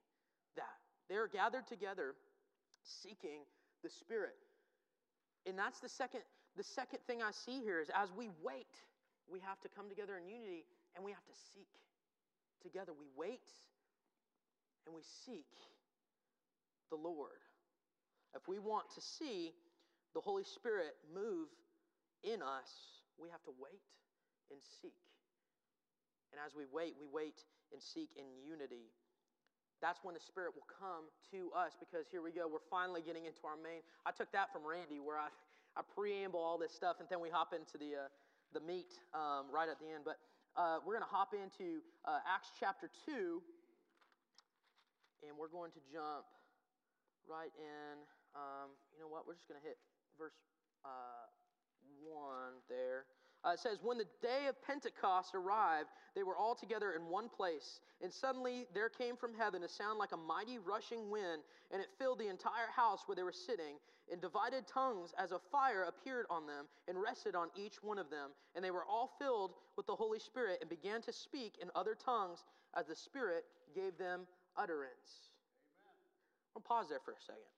that. 0.55 0.79
They 1.09 1.17
were 1.17 1.27
gathered 1.27 1.67
together, 1.67 2.15
seeking 2.83 3.45
the 3.83 3.89
Spirit, 3.89 4.35
and 5.45 5.57
that's 5.57 5.79
the 5.79 5.89
second. 5.89 6.21
The 6.57 6.63
second 6.63 6.99
thing 7.05 7.21
I 7.21 7.31
see 7.31 7.59
here 7.61 7.81
is 7.81 7.91
as 7.93 8.09
we 8.15 8.29
wait 8.41 8.71
we 9.31 9.39
have 9.41 9.59
to 9.61 9.69
come 9.69 9.89
together 9.89 10.17
in 10.17 10.27
unity 10.27 10.65
and 10.95 11.03
we 11.03 11.11
have 11.11 11.25
to 11.25 11.37
seek 11.53 11.69
together. 12.61 12.93
We 12.93 13.09
wait 13.17 13.45
and 14.85 14.93
we 14.93 15.01
seek 15.25 15.49
the 16.89 16.97
Lord. 16.97 17.41
If 18.35 18.47
we 18.47 18.59
want 18.59 18.85
to 18.95 19.01
see 19.01 19.53
the 20.13 20.21
Holy 20.21 20.43
Spirit 20.43 20.93
move 21.13 21.49
in 22.23 22.41
us, 22.41 23.01
we 23.17 23.29
have 23.29 23.43
to 23.43 23.53
wait 23.57 23.81
and 24.51 24.59
seek. 24.81 24.97
And 26.33 26.41
as 26.43 26.53
we 26.53 26.67
wait, 26.67 26.95
we 26.99 27.07
wait 27.07 27.43
and 27.71 27.81
seek 27.81 28.11
in 28.17 28.27
unity. 28.43 28.91
That's 29.81 29.99
when 30.03 30.15
the 30.15 30.23
Spirit 30.23 30.55
will 30.55 30.67
come 30.67 31.07
to 31.31 31.51
us 31.55 31.75
because 31.79 32.07
here 32.11 32.23
we 32.23 32.31
go. 32.31 32.47
We're 32.47 32.63
finally 32.71 33.03
getting 33.03 33.25
into 33.25 33.43
our 33.45 33.59
main. 33.59 33.83
I 34.05 34.11
took 34.11 34.31
that 34.31 34.51
from 34.51 34.63
Randy 34.63 34.99
where 34.99 35.19
I, 35.19 35.29
I 35.75 35.83
preamble 35.83 36.39
all 36.39 36.57
this 36.57 36.71
stuff 36.71 36.97
and 36.99 37.07
then 37.11 37.19
we 37.19 37.29
hop 37.29 37.53
into 37.53 37.77
the. 37.77 38.07
Uh, 38.07 38.13
the 38.55 38.63
meat 38.63 38.95
um, 39.11 39.51
right 39.51 39.67
at 39.67 39.79
the 39.83 39.91
end. 39.91 40.07
But 40.07 40.15
uh, 40.55 40.79
we're 40.87 40.95
going 40.95 41.03
to 41.03 41.11
hop 41.11 41.35
into 41.35 41.83
uh, 42.07 42.23
Acts 42.23 42.55
chapter 42.55 42.87
2, 43.03 43.43
and 45.27 45.35
we're 45.35 45.51
going 45.51 45.75
to 45.75 45.81
jump 45.91 46.23
right 47.27 47.51
in. 47.59 47.99
Um, 48.31 48.71
you 48.95 49.03
know 49.03 49.11
what? 49.11 49.27
We're 49.27 49.35
just 49.35 49.51
going 49.51 49.59
to 49.59 49.67
hit 49.67 49.75
verse 50.15 50.39
uh, 50.87 51.27
1 52.07 52.63
there. 52.71 53.03
Uh, 53.45 53.51
it 53.51 53.59
says, 53.59 53.77
When 53.83 53.97
the 53.97 54.07
day 54.21 54.47
of 54.49 54.61
Pentecost 54.65 55.35
arrived, 55.35 55.89
they 56.15 56.23
were 56.23 56.35
all 56.35 56.55
together 56.55 56.93
in 56.93 57.07
one 57.09 57.29
place. 57.29 57.79
And 58.01 58.11
suddenly 58.11 58.65
there 58.73 58.89
came 58.89 59.15
from 59.15 59.33
heaven 59.37 59.63
a 59.63 59.69
sound 59.69 59.99
like 59.99 60.11
a 60.13 60.17
mighty 60.17 60.57
rushing 60.57 61.11
wind, 61.11 61.43
and 61.71 61.81
it 61.81 61.87
filled 61.99 62.19
the 62.19 62.27
entire 62.27 62.71
house 62.75 63.03
where 63.05 63.15
they 63.15 63.23
were 63.23 63.31
sitting. 63.31 63.77
And 64.11 64.21
divided 64.21 64.67
tongues 64.67 65.13
as 65.17 65.31
a 65.31 65.39
fire 65.51 65.83
appeared 65.83 66.25
on 66.29 66.45
them 66.45 66.65
and 66.87 67.01
rested 67.01 67.35
on 67.35 67.47
each 67.55 67.81
one 67.81 67.97
of 67.97 68.09
them. 68.09 68.31
And 68.55 68.63
they 68.63 68.69
were 68.71 68.85
all 68.85 69.11
filled 69.19 69.53
with 69.77 69.87
the 69.87 69.95
Holy 69.95 70.19
Spirit 70.19 70.59
and 70.61 70.69
began 70.69 71.01
to 71.03 71.13
speak 71.13 71.53
in 71.61 71.69
other 71.75 71.95
tongues 71.95 72.45
as 72.77 72.85
the 72.85 72.95
Spirit 72.95 73.45
gave 73.73 73.97
them 73.97 74.21
utterance. 74.57 75.31
Amen. 75.85 76.55
I'll 76.55 76.61
pause 76.61 76.89
there 76.89 76.99
for 77.03 77.11
a 77.11 77.21
second. 77.21 77.49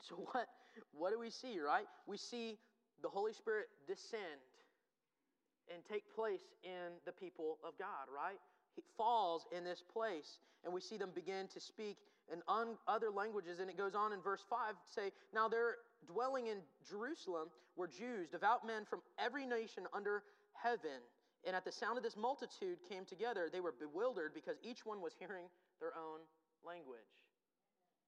So, 0.00 0.14
what, 0.32 0.48
what 0.92 1.12
do 1.12 1.18
we 1.18 1.28
see, 1.28 1.60
right? 1.60 1.86
We 2.06 2.16
see 2.16 2.56
the 3.02 3.08
Holy 3.08 3.34
Spirit 3.34 3.68
descend 3.86 4.40
and 5.72 5.82
take 5.84 6.04
place 6.14 6.42
in 6.62 6.96
the 7.04 7.12
people 7.12 7.58
of 7.64 7.78
God, 7.78 8.08
right? 8.14 8.38
He 8.74 8.82
falls 8.96 9.46
in 9.56 9.64
this 9.64 9.82
place, 9.82 10.38
and 10.64 10.72
we 10.72 10.80
see 10.80 10.96
them 10.96 11.10
begin 11.14 11.48
to 11.48 11.60
speak 11.60 11.96
in 12.32 12.42
un- 12.48 12.78
other 12.86 13.10
languages. 13.10 13.58
And 13.58 13.68
it 13.68 13.76
goes 13.76 13.94
on 13.94 14.12
in 14.12 14.20
verse 14.20 14.44
5 14.48 14.70
to 14.70 14.92
say, 14.92 15.12
Now 15.34 15.48
they're 15.48 15.76
dwelling 16.06 16.46
in 16.46 16.58
Jerusalem 16.88 17.48
were 17.76 17.88
Jews, 17.88 18.28
devout 18.28 18.66
men 18.66 18.84
from 18.84 19.00
every 19.18 19.46
nation 19.46 19.84
under 19.94 20.22
heaven. 20.52 21.02
And 21.46 21.54
at 21.54 21.64
the 21.64 21.72
sound 21.72 21.96
of 21.96 22.02
this 22.02 22.16
multitude 22.16 22.78
came 22.88 23.04
together, 23.04 23.48
they 23.50 23.60
were 23.60 23.72
bewildered 23.78 24.34
because 24.34 24.56
each 24.62 24.84
one 24.84 25.00
was 25.00 25.14
hearing 25.18 25.46
their 25.80 25.94
own 25.94 26.20
language. 26.66 27.14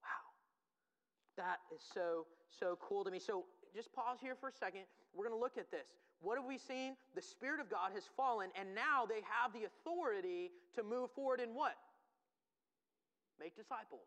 Wow. 0.03 1.45
That 1.45 1.59
is 1.75 1.81
so, 1.95 2.27
so 2.59 2.77
cool 2.81 3.05
to 3.05 3.11
me. 3.11 3.21
So 3.21 3.45
just 3.75 3.93
pause 3.93 4.19
here 4.21 4.35
for 4.35 4.49
a 4.49 4.53
second. 4.53 4.83
We're 5.15 5.27
going 5.29 5.39
to 5.39 5.41
look 5.41 5.57
at 5.57 5.71
this. 5.71 5.87
What 6.21 6.37
have 6.37 6.47
we 6.47 6.59
seen? 6.59 6.97
The 7.15 7.23
Spirit 7.23 7.61
of 7.61 7.71
God 7.71 7.93
has 7.95 8.05
fallen, 8.17 8.51
and 8.59 8.75
now 8.75 9.07
they 9.09 9.23
have 9.25 9.53
the 9.53 9.65
authority 9.65 10.51
to 10.75 10.83
move 10.83 11.11
forward 11.13 11.41
in 11.41 11.55
what? 11.55 11.77
Make 13.39 13.57
disciples. 13.57 14.07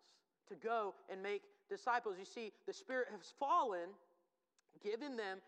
To 0.49 0.55
go 0.55 0.93
and 1.09 1.23
make 1.23 1.41
disciples. 1.69 2.15
You 2.19 2.25
see, 2.25 2.51
the 2.67 2.73
Spirit 2.73 3.07
has 3.11 3.33
fallen, 3.39 3.89
given 4.83 5.17
them 5.17 5.39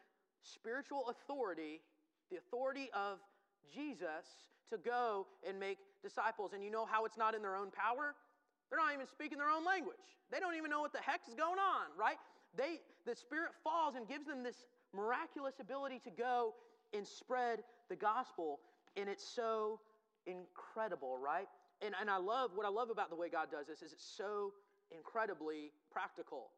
spiritual 0.42 1.10
authority, 1.10 1.82
the 2.32 2.38
authority 2.38 2.90
of 2.94 3.20
Jesus 3.74 4.50
to 4.72 4.78
go 4.78 5.28
and 5.48 5.60
make 5.60 5.78
disciples. 6.02 6.54
And 6.54 6.64
you 6.64 6.72
know 6.72 6.86
how 6.86 7.06
it's 7.06 7.18
not 7.18 7.36
in 7.36 7.42
their 7.42 7.56
own 7.56 7.70
power? 7.70 8.16
They're 8.70 8.80
not 8.80 8.94
even 8.94 9.08
speaking 9.08 9.38
their 9.38 9.50
own 9.50 9.64
language. 9.64 10.18
They 10.32 10.40
don't 10.40 10.56
even 10.56 10.72
know 10.72 10.82
what 10.82 10.94
the 10.94 11.02
heck 11.02 11.22
is 11.28 11.36
going 11.36 11.60
on, 11.60 11.94
right? 11.98 12.18
They, 12.58 12.82
the 13.06 13.16
Spirit 13.16 13.52
falls 13.64 13.96
and 13.96 14.08
gives 14.08 14.26
them 14.26 14.42
this 14.42 14.66
miraculous 14.96 15.56
ability 15.60 16.00
to 16.04 16.10
go 16.12 16.54
and 16.94 17.06
spread 17.06 17.60
the 17.90 17.96
gospel. 17.96 18.60
And 18.96 19.10
it's 19.10 19.28
so 19.28 19.80
incredible, 20.26 21.18
right? 21.18 21.48
And, 21.82 21.94
and 22.00 22.10
I 22.10 22.18
love 22.18 22.52
what 22.56 22.66
I 22.66 22.70
love 22.70 22.90
about 22.90 23.10
the 23.10 23.16
way 23.16 23.30
God 23.30 23.52
does 23.52 23.68
this 23.68 23.82
is 23.82 23.92
it's 23.92 24.06
so 24.06 24.54
incredibly 24.92 25.72
practical. 25.92 26.52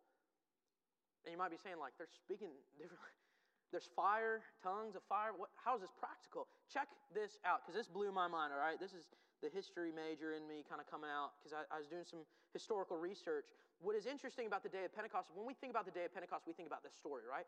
And 1.26 1.34
you 1.34 1.40
might 1.40 1.52
be 1.52 1.60
saying, 1.60 1.76
like, 1.82 1.98
they're 1.98 2.12
speaking 2.12 2.54
differently. 2.78 3.12
There's 3.76 3.90
fire, 4.00 4.40
tongues 4.64 4.96
of 4.96 5.04
fire. 5.12 5.36
What, 5.36 5.52
how 5.60 5.76
is 5.76 5.84
this 5.84 5.92
practical? 5.92 6.48
Check 6.72 6.88
this 7.12 7.36
out, 7.44 7.66
because 7.66 7.76
this 7.76 7.92
blew 7.92 8.16
my 8.16 8.32
mind, 8.32 8.56
all 8.56 8.64
right? 8.64 8.80
This 8.80 8.96
is 8.96 9.12
the 9.44 9.52
history 9.52 9.92
major 9.92 10.32
in 10.32 10.48
me 10.48 10.64
kind 10.64 10.80
of 10.80 10.88
coming 10.88 11.12
out, 11.12 11.36
because 11.36 11.52
I, 11.52 11.68
I 11.68 11.76
was 11.76 11.92
doing 11.92 12.08
some 12.08 12.24
historical 12.56 12.96
research. 12.96 13.52
What 13.84 14.00
is 14.00 14.08
interesting 14.08 14.48
about 14.48 14.64
the 14.64 14.72
day 14.72 14.88
of 14.88 14.96
Pentecost, 14.96 15.28
when 15.36 15.44
we 15.44 15.52
think 15.52 15.76
about 15.76 15.84
the 15.84 15.92
day 15.92 16.08
of 16.08 16.16
Pentecost, 16.16 16.48
we 16.48 16.56
think 16.56 16.72
about 16.72 16.80
this 16.80 16.96
story, 16.96 17.28
right? 17.28 17.46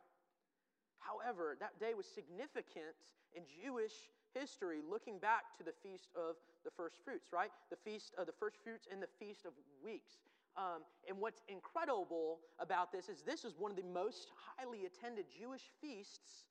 However, 1.10 1.58
that 1.60 1.80
day 1.80 1.94
was 1.98 2.06
significant 2.06 2.94
in 3.34 3.42
Jewish 3.64 3.94
history, 4.34 4.80
looking 4.88 5.18
back 5.18 5.58
to 5.58 5.64
the 5.64 5.74
Feast 5.82 6.10
of 6.16 6.36
the 6.64 6.70
First 6.70 6.98
Fruits, 7.04 7.34
right? 7.34 7.50
The 7.72 7.78
Feast 7.78 8.14
of 8.18 8.28
the 8.28 8.32
First 8.32 8.58
Fruits 8.64 8.88
and 8.92 9.02
the 9.02 9.10
Feast 9.20 9.46
of 9.46 9.54
Weeks. 9.84 10.22
Um, 10.56 10.82
and 11.08 11.18
what's 11.18 11.42
incredible 11.48 12.40
about 12.60 12.92
this 12.92 13.10
is 13.10 13.24
this 13.24 13.44
is 13.44 13.54
one 13.58 13.72
of 13.72 13.78
the 13.78 13.90
most 13.92 14.32
highly 14.58 14.86
attended 14.86 15.26
Jewish 15.34 15.72
feasts 15.82 16.46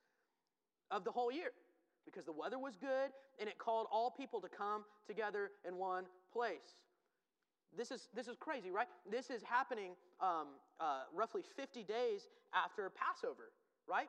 of 0.91 1.05
the 1.05 1.11
whole 1.11 1.31
year 1.31 1.53
because 2.05 2.25
the 2.25 2.33
weather 2.33 2.59
was 2.59 2.75
good 2.77 3.11
and 3.39 3.49
it 3.49 3.59
called 3.59 3.87
all 3.93 4.11
people 4.11 4.41
to 4.41 4.49
come 4.49 4.83
together 5.07 5.51
in 5.67 5.77
one 5.77 6.05
place. 6.33 6.83
This 7.77 7.91
is, 7.91 8.09
this 8.15 8.29
is 8.29 8.37
crazy, 8.37 8.71
right? 8.71 8.89
This 9.09 9.31
is 9.31 9.43
happening 9.43 9.93
um, 10.21 10.49
uh, 10.81 11.03
roughly 11.15 11.43
50 11.55 11.85
days 11.85 12.27
after 12.55 12.91
Passover, 12.91 13.53
right? 13.87 14.09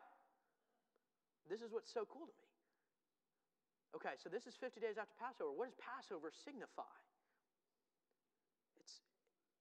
This 1.49 1.61
is 1.61 1.73
what's 1.73 1.91
so 1.91 2.05
cool 2.05 2.29
to 2.29 2.35
me. 2.37 2.47
Okay, 3.95 4.13
so 4.21 4.29
this 4.29 4.45
is 4.45 4.53
50 4.53 4.79
days 4.79 5.01
after 5.01 5.17
Passover. 5.17 5.49
What 5.49 5.65
does 5.65 5.77
Passover 5.81 6.29
signify? 6.45 6.93
It's 8.79 9.01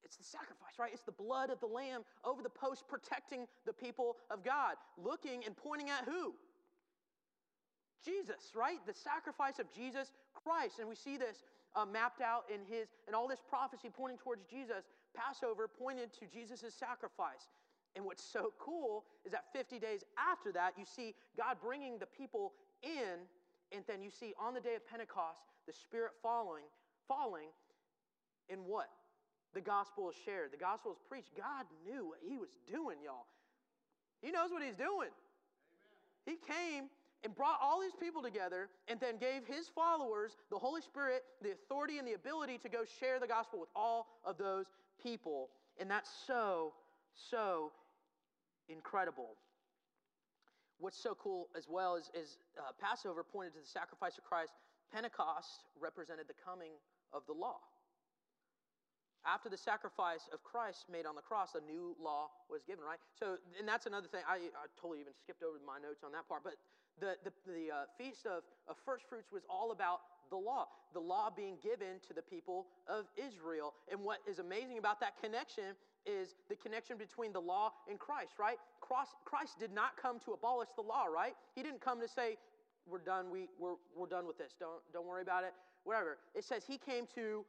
it's 0.04 0.16
the 0.16 0.24
sacrifice, 0.24 0.76
right? 0.78 0.92
It's 0.92 1.02
the 1.02 1.16
blood 1.16 1.50
of 1.50 1.60
the 1.60 1.66
lamb 1.66 2.02
over 2.24 2.42
the 2.42 2.52
post 2.52 2.84
protecting 2.88 3.46
the 3.64 3.72
people 3.72 4.16
of 4.30 4.44
God. 4.44 4.76
Looking 4.96 5.44
and 5.44 5.56
pointing 5.56 5.88
at 5.88 6.04
who? 6.04 6.34
Jesus, 8.04 8.52
right? 8.54 8.78
The 8.86 8.94
sacrifice 8.94 9.58
of 9.58 9.72
Jesus 9.72 10.12
Christ. 10.32 10.78
And 10.78 10.88
we 10.88 10.94
see 10.94 11.16
this 11.16 11.42
uh, 11.74 11.84
mapped 11.84 12.20
out 12.20 12.44
in 12.52 12.60
his, 12.64 12.88
and 13.06 13.16
all 13.16 13.28
this 13.28 13.42
prophecy 13.48 13.88
pointing 13.92 14.18
towards 14.18 14.44
Jesus. 14.44 14.84
Passover 15.14 15.68
pointed 15.68 16.12
to 16.20 16.26
Jesus' 16.26 16.74
sacrifice. 16.74 17.48
And 17.98 18.06
what's 18.06 18.22
so 18.22 18.54
cool 18.58 19.04
is 19.26 19.32
that 19.32 19.44
50 19.52 19.78
days 19.78 20.04
after 20.16 20.52
that, 20.52 20.78
you 20.78 20.84
see 20.86 21.14
God 21.36 21.56
bringing 21.60 21.98
the 21.98 22.06
people 22.06 22.52
in, 22.82 23.26
and 23.72 23.82
then 23.86 24.00
you 24.00 24.10
see 24.10 24.32
on 24.40 24.54
the 24.54 24.60
day 24.60 24.76
of 24.76 24.86
Pentecost, 24.86 25.42
the 25.66 25.72
Spirit 25.74 26.12
falling, 26.22 26.64
falling 27.08 27.50
and 28.48 28.64
what? 28.64 28.88
the 29.54 29.60
gospel 29.60 30.10
is 30.10 30.16
shared, 30.24 30.52
the 30.52 30.56
gospel 30.56 30.92
is 30.92 30.98
preached. 31.08 31.30
God 31.36 31.66
knew 31.84 32.06
what 32.06 32.18
he 32.22 32.36
was 32.36 32.50
doing, 32.70 32.98
y'all. 33.04 33.26
He 34.20 34.30
knows 34.30 34.50
what 34.50 34.62
he's 34.62 34.76
doing. 34.76 35.10
Amen. 35.10 36.26
He 36.26 36.36
came 36.36 36.84
and 37.24 37.34
brought 37.34 37.58
all 37.60 37.80
these 37.80 37.96
people 37.98 38.22
together 38.22 38.68
and 38.88 39.00
then 39.00 39.16
gave 39.18 39.46
his 39.46 39.68
followers, 39.68 40.36
the 40.50 40.58
Holy 40.58 40.80
Spirit, 40.82 41.24
the 41.42 41.52
authority 41.52 41.98
and 41.98 42.06
the 42.06 42.14
ability 42.14 42.58
to 42.58 42.68
go 42.68 42.84
share 43.00 43.18
the 43.18 43.26
gospel 43.26 43.58
with 43.58 43.68
all 43.74 44.06
of 44.24 44.38
those 44.38 44.66
people. 45.02 45.48
And 45.80 45.90
that's 45.90 46.10
so, 46.26 46.74
so 47.14 47.72
incredible. 48.68 49.36
What's 50.78 51.00
so 51.00 51.16
cool 51.18 51.48
as 51.56 51.66
well 51.68 51.96
is, 51.96 52.10
is 52.14 52.38
uh, 52.56 52.70
Passover 52.80 53.24
pointed 53.24 53.54
to 53.54 53.60
the 53.60 53.66
sacrifice 53.66 54.16
of 54.16 54.24
Christ. 54.24 54.52
Pentecost 54.92 55.66
represented 55.80 56.28
the 56.28 56.38
coming 56.38 56.78
of 57.12 57.26
the 57.26 57.34
law. 57.34 57.58
After 59.26 59.50
the 59.50 59.58
sacrifice 59.58 60.30
of 60.32 60.40
Christ 60.44 60.86
made 60.86 61.04
on 61.04 61.18
the 61.18 61.26
cross, 61.26 61.58
a 61.58 61.60
new 61.60 61.96
law 62.00 62.30
was 62.48 62.62
given, 62.62 62.84
right? 62.84 63.02
So, 63.18 63.36
and 63.58 63.66
that's 63.66 63.84
another 63.84 64.06
thing. 64.06 64.22
I, 64.24 64.48
I 64.54 64.70
totally 64.80 65.00
even 65.00 65.12
skipped 65.12 65.42
over 65.42 65.58
my 65.66 65.82
notes 65.82 66.06
on 66.06 66.12
that 66.12 66.28
part. 66.30 66.46
But 66.46 66.54
the, 67.00 67.18
the, 67.26 67.32
the 67.44 67.64
uh, 67.68 67.76
Feast 67.98 68.26
of, 68.26 68.46
of 68.70 68.76
First 68.86 69.04
Fruits 69.10 69.28
was 69.32 69.42
all 69.50 69.72
about 69.72 70.00
the 70.30 70.36
law, 70.36 70.68
the 70.92 71.00
law 71.00 71.30
being 71.34 71.56
given 71.62 71.98
to 72.06 72.14
the 72.14 72.22
people 72.22 72.66
of 72.86 73.06
Israel. 73.16 73.74
And 73.90 74.00
what 74.00 74.18
is 74.28 74.38
amazing 74.38 74.78
about 74.78 75.00
that 75.00 75.20
connection 75.20 75.74
is 76.08 76.34
the 76.48 76.56
connection 76.56 76.96
between 76.96 77.32
the 77.32 77.40
law 77.40 77.72
and 77.88 77.98
Christ, 77.98 78.32
right? 78.38 78.56
Christ, 78.80 79.12
Christ 79.24 79.58
did 79.58 79.72
not 79.72 80.00
come 80.00 80.18
to 80.24 80.32
abolish 80.32 80.68
the 80.74 80.82
law, 80.82 81.04
right? 81.04 81.34
He 81.54 81.62
didn't 81.62 81.80
come 81.80 82.00
to 82.00 82.08
say, 82.08 82.38
we're 82.86 82.98
done, 82.98 83.30
we, 83.30 83.48
we're, 83.58 83.74
we're 83.94 84.06
done 84.06 84.26
with 84.26 84.38
this. 84.38 84.54
Don't, 84.58 84.80
don't 84.92 85.06
worry 85.06 85.22
about 85.22 85.44
it, 85.44 85.52
whatever. 85.84 86.18
It 86.34 86.44
says 86.44 86.64
he 86.66 86.78
came 86.78 87.04
to 87.14 87.44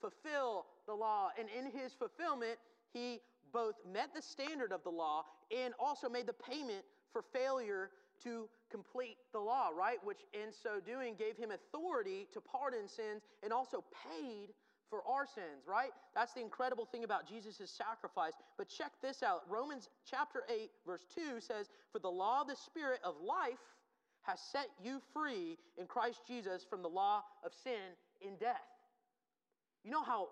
fulfill 0.00 0.66
the 0.86 0.94
law. 0.94 1.28
And 1.38 1.48
in 1.56 1.70
his 1.70 1.92
fulfillment, 1.92 2.58
he 2.92 3.20
both 3.52 3.74
met 3.90 4.10
the 4.14 4.22
standard 4.22 4.72
of 4.72 4.82
the 4.82 4.90
law 4.90 5.24
and 5.56 5.74
also 5.78 6.08
made 6.08 6.26
the 6.26 6.32
payment 6.32 6.84
for 7.12 7.22
failure 7.22 7.90
to 8.24 8.48
complete 8.70 9.16
the 9.32 9.38
law, 9.38 9.68
right? 9.76 9.98
Which 10.04 10.20
in 10.32 10.52
so 10.52 10.80
doing 10.84 11.14
gave 11.18 11.36
him 11.36 11.50
authority 11.50 12.28
to 12.32 12.40
pardon 12.40 12.86
sins 12.86 13.22
and 13.42 13.52
also 13.52 13.84
paid 14.08 14.48
for 14.90 15.02
our 15.08 15.24
sins, 15.24 15.66
right? 15.66 15.90
That's 16.14 16.34
the 16.34 16.40
incredible 16.40 16.84
thing 16.84 17.04
about 17.04 17.28
Jesus' 17.28 17.70
sacrifice. 17.70 18.32
But 18.58 18.68
check 18.68 18.92
this 19.00 19.22
out 19.22 19.42
Romans 19.48 19.88
chapter 20.08 20.42
8, 20.52 20.70
verse 20.84 21.06
2 21.14 21.40
says, 21.40 21.70
For 21.92 22.00
the 22.00 22.10
law 22.10 22.42
of 22.42 22.48
the 22.48 22.56
Spirit 22.56 23.00
of 23.04 23.14
life 23.24 23.62
has 24.22 24.40
set 24.40 24.68
you 24.82 25.00
free 25.14 25.56
in 25.78 25.86
Christ 25.86 26.22
Jesus 26.26 26.66
from 26.68 26.82
the 26.82 26.88
law 26.88 27.22
of 27.44 27.52
sin 27.64 27.94
in 28.20 28.36
death. 28.36 28.56
You 29.84 29.90
know 29.90 30.02
how 30.02 30.28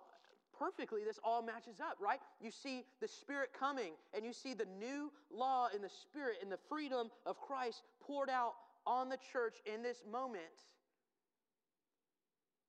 perfectly 0.59 1.05
this 1.05 1.18
all 1.23 1.42
matches 1.42 1.81
up, 1.81 1.97
right? 2.01 2.18
You 2.40 2.51
see 2.51 2.85
the 3.01 3.09
Spirit 3.09 3.51
coming, 3.59 3.92
and 4.14 4.27
you 4.27 4.33
see 4.33 4.55
the 4.55 4.66
new 4.79 5.11
law 5.31 5.68
in 5.75 5.81
the 5.81 5.88
Spirit 5.88 6.38
and 6.42 6.51
the 6.51 6.59
freedom 6.68 7.09
of 7.25 7.40
Christ 7.40 7.83
poured 8.01 8.29
out 8.29 8.55
on 8.87 9.09
the 9.09 9.18
church 9.33 9.57
in 9.73 9.83
this 9.83 10.03
moment. 10.11 10.42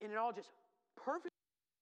And 0.02 0.12
it 0.12 0.18
all 0.18 0.32
just 0.32 0.52
perfectly 0.96 1.32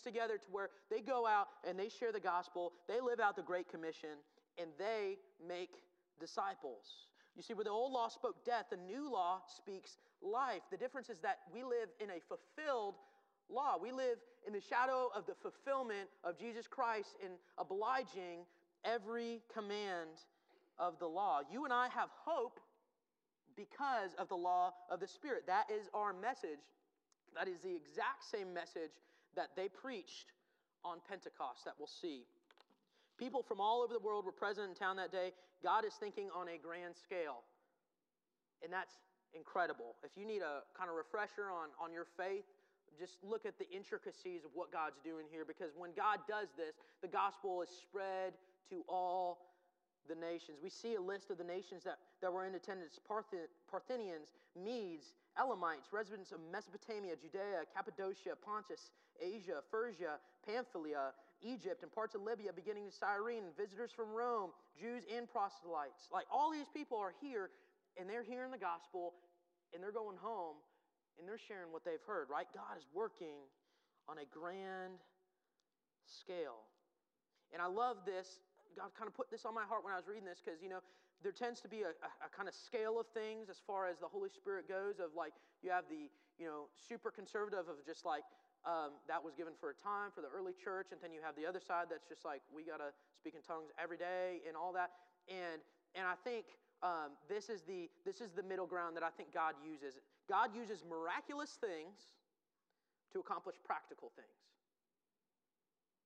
together 0.08 0.38
to 0.38 0.48
where 0.52 0.70
they 0.90 1.02
go 1.02 1.28
out 1.28 1.48
and 1.68 1.78
they 1.78 1.90
share 1.90 2.12
the 2.12 2.20
gospel, 2.20 2.74
they 2.88 3.00
live 3.00 3.20
out 3.20 3.36
the 3.36 3.44
Great 3.44 3.70
Commission, 3.70 4.18
and 4.58 4.70
they 4.80 5.18
make 5.48 5.84
disciples. 6.20 7.08
You 7.36 7.44
see, 7.44 7.54
where 7.54 7.64
the 7.64 7.70
old 7.70 7.92
law 7.92 8.08
spoke 8.08 8.44
death, 8.44 8.66
the 8.72 8.78
new 8.78 9.12
law 9.12 9.42
speaks 9.56 9.98
life. 10.22 10.62
The 10.72 10.78
difference 10.78 11.10
is 11.10 11.20
that 11.20 11.40
we 11.54 11.64
live 11.64 11.90
in 12.00 12.10
a 12.10 12.20
fulfilled 12.28 12.96
law. 13.50 13.78
We 13.80 13.92
live 13.92 14.18
in 14.48 14.54
the 14.54 14.62
shadow 14.62 15.12
of 15.16 15.26
the 15.26 15.36
fulfillment 15.36 16.10
of 16.24 16.40
Jesus 16.40 16.68
Christ 16.68 17.16
in 17.24 17.32
obliging 17.58 18.40
every 18.84 19.42
command 19.54 20.10
of 20.80 20.98
the 21.00 21.08
law. 21.08 21.42
You 21.52 21.66
and 21.66 21.74
I 21.74 21.90
have 21.90 22.10
hope 22.26 22.60
because 23.56 24.12
of 24.18 24.30
the 24.30 24.36
law 24.36 24.74
of 24.90 25.00
the 25.00 25.08
Spirit. 25.08 25.44
That 25.48 25.66
is 25.72 25.90
our 25.94 26.14
message. 26.14 26.60
That 27.36 27.48
is 27.48 27.60
the 27.60 27.76
exact 27.76 28.24
same 28.32 28.54
message 28.54 28.92
that 29.38 29.56
they 29.56 29.70
preached 29.70 30.34
on 30.84 30.98
Pentecost 31.08 31.64
that 31.64 31.74
we'll 31.80 31.88
see. 31.88 32.26
People 33.18 33.42
from 33.42 33.62
all 33.62 33.82
over 33.82 33.94
the 33.94 34.04
world 34.04 34.26
were 34.26 34.36
present 34.36 34.68
in 34.70 34.76
town 34.76 34.98
that 34.98 35.12
day. 35.12 35.32
God 35.64 35.86
is 35.86 35.94
thinking 35.94 36.30
on 36.36 36.50
a 36.50 36.58
grand 36.58 36.94
scale. 36.98 37.42
And 38.62 38.74
that's 38.74 38.94
incredible. 39.34 39.96
If 40.04 40.18
you 40.18 40.26
need 40.26 40.42
a 40.42 40.62
kind 40.78 40.90
of 40.90 40.96
refresher 40.96 41.50
on, 41.50 41.70
on 41.82 41.94
your 41.94 42.06
faith, 42.18 42.46
just 43.00 43.22
look 43.22 43.46
at 43.46 43.58
the 43.58 43.70
intricacies 43.70 44.44
of 44.44 44.52
what 44.54 44.72
God's 44.74 44.98
doing 45.06 45.26
here 45.30 45.46
because 45.46 45.78
when 45.78 45.94
God 45.94 46.26
does 46.28 46.50
this, 46.58 46.74
the 47.02 47.08
gospel 47.08 47.62
is 47.62 47.70
spread 47.70 48.34
to 48.70 48.82
all 48.90 49.54
the 50.10 50.16
nations. 50.16 50.58
We 50.64 50.70
see 50.70 50.96
a 50.96 51.02
list 51.02 51.30
of 51.30 51.38
the 51.38 51.44
nations 51.44 51.84
that, 51.84 52.00
that 52.22 52.32
were 52.32 52.46
in 52.46 52.56
attendance 52.56 52.98
Parthians, 53.06 54.34
Medes, 54.56 55.14
Elamites, 55.38 55.92
residents 55.92 56.32
of 56.32 56.40
Mesopotamia, 56.52 57.14
Judea, 57.22 57.68
Cappadocia, 57.76 58.34
Pontus, 58.42 58.90
Asia, 59.22 59.62
Phrygia, 59.70 60.20
Pamphylia, 60.46 61.14
Egypt, 61.42 61.84
and 61.84 61.92
parts 61.92 62.16
of 62.16 62.22
Libya, 62.22 62.52
beginning 62.54 62.90
to 62.90 62.96
Cyrene, 62.96 63.44
visitors 63.58 63.92
from 63.92 64.10
Rome, 64.10 64.52
Jews 64.80 65.04
and 65.16 65.30
proselytes. 65.30 66.10
Like 66.12 66.26
all 66.32 66.52
these 66.52 66.70
people 66.74 66.98
are 66.98 67.14
here 67.22 67.50
and 68.00 68.10
they're 68.10 68.24
hearing 68.24 68.52
the 68.52 68.58
gospel 68.58 69.14
and 69.74 69.84
they're 69.84 69.92
going 69.92 70.18
home 70.18 70.58
and 71.20 71.28
they're 71.28 71.42
sharing 71.42 71.72
what 71.72 71.84
they've 71.86 72.04
heard, 72.06 72.30
right? 72.30 72.48
God 72.54 72.78
is 72.78 72.86
working 72.94 73.46
on 74.08 74.18
a 74.18 74.26
grand 74.30 75.02
scale. 76.06 76.66
And 77.54 77.62
I 77.62 77.68
love 77.68 77.98
this. 78.06 78.40
God 78.76 78.94
kind 78.98 79.08
of 79.08 79.16
put 79.16 79.30
this 79.30 79.46
on 79.46 79.54
my 79.54 79.64
heart 79.64 79.84
when 79.84 79.94
I 79.94 79.98
was 79.98 80.08
reading 80.08 80.26
this 80.26 80.42
because, 80.44 80.62
you 80.62 80.70
know, 80.70 80.82
there 81.24 81.32
tends 81.32 81.62
to 81.62 81.68
be 81.68 81.82
a, 81.82 81.98
a, 82.06 82.10
a, 82.22 82.30
kind 82.30 82.48
of 82.48 82.54
scale 82.54 83.00
of 83.00 83.08
things 83.10 83.50
as 83.50 83.58
far 83.66 83.88
as 83.90 83.98
the 83.98 84.06
Holy 84.06 84.30
Spirit 84.30 84.70
goes, 84.70 85.02
of 85.02 85.18
like, 85.18 85.34
you 85.64 85.72
have 85.72 85.86
the, 85.90 86.14
you 86.38 86.46
know, 86.46 86.70
super 86.78 87.10
conservative 87.10 87.66
of 87.66 87.82
just 87.86 88.06
like, 88.06 88.22
um, 88.68 89.00
that 89.08 89.24
was 89.24 89.32
given 89.34 89.56
for 89.56 89.72
a 89.72 89.78
time 89.80 90.12
for 90.12 90.20
the 90.20 90.28
early 90.28 90.52
church, 90.52 90.92
and 90.92 91.00
then 91.00 91.16
you 91.16 91.24
have 91.24 91.40
the 91.40 91.48
other 91.48 91.64
side 91.64 91.88
that's 91.88 92.04
just 92.04 92.28
like, 92.28 92.44
we 92.52 92.68
got 92.68 92.84
to 92.84 92.92
speak 93.16 93.34
in 93.34 93.42
tongues 93.42 93.72
every 93.80 93.96
day 93.96 94.44
and 94.44 94.60
all 94.60 94.76
that. 94.76 94.92
And, 95.32 95.64
and 95.96 96.04
I 96.04 96.20
think 96.28 96.60
um, 96.84 97.16
this, 97.32 97.48
is 97.48 97.64
the, 97.64 97.88
this 98.04 98.20
is 98.20 98.36
the 98.36 98.44
middle 98.44 98.68
ground 98.68 99.00
that 99.00 99.08
I 99.08 99.10
think 99.16 99.32
God 99.32 99.56
uses. 99.64 99.96
God 100.28 100.52
uses 100.52 100.84
miraculous 100.84 101.56
things 101.56 102.12
to 103.16 103.24
accomplish 103.24 103.56
practical 103.64 104.12
things. 104.20 104.36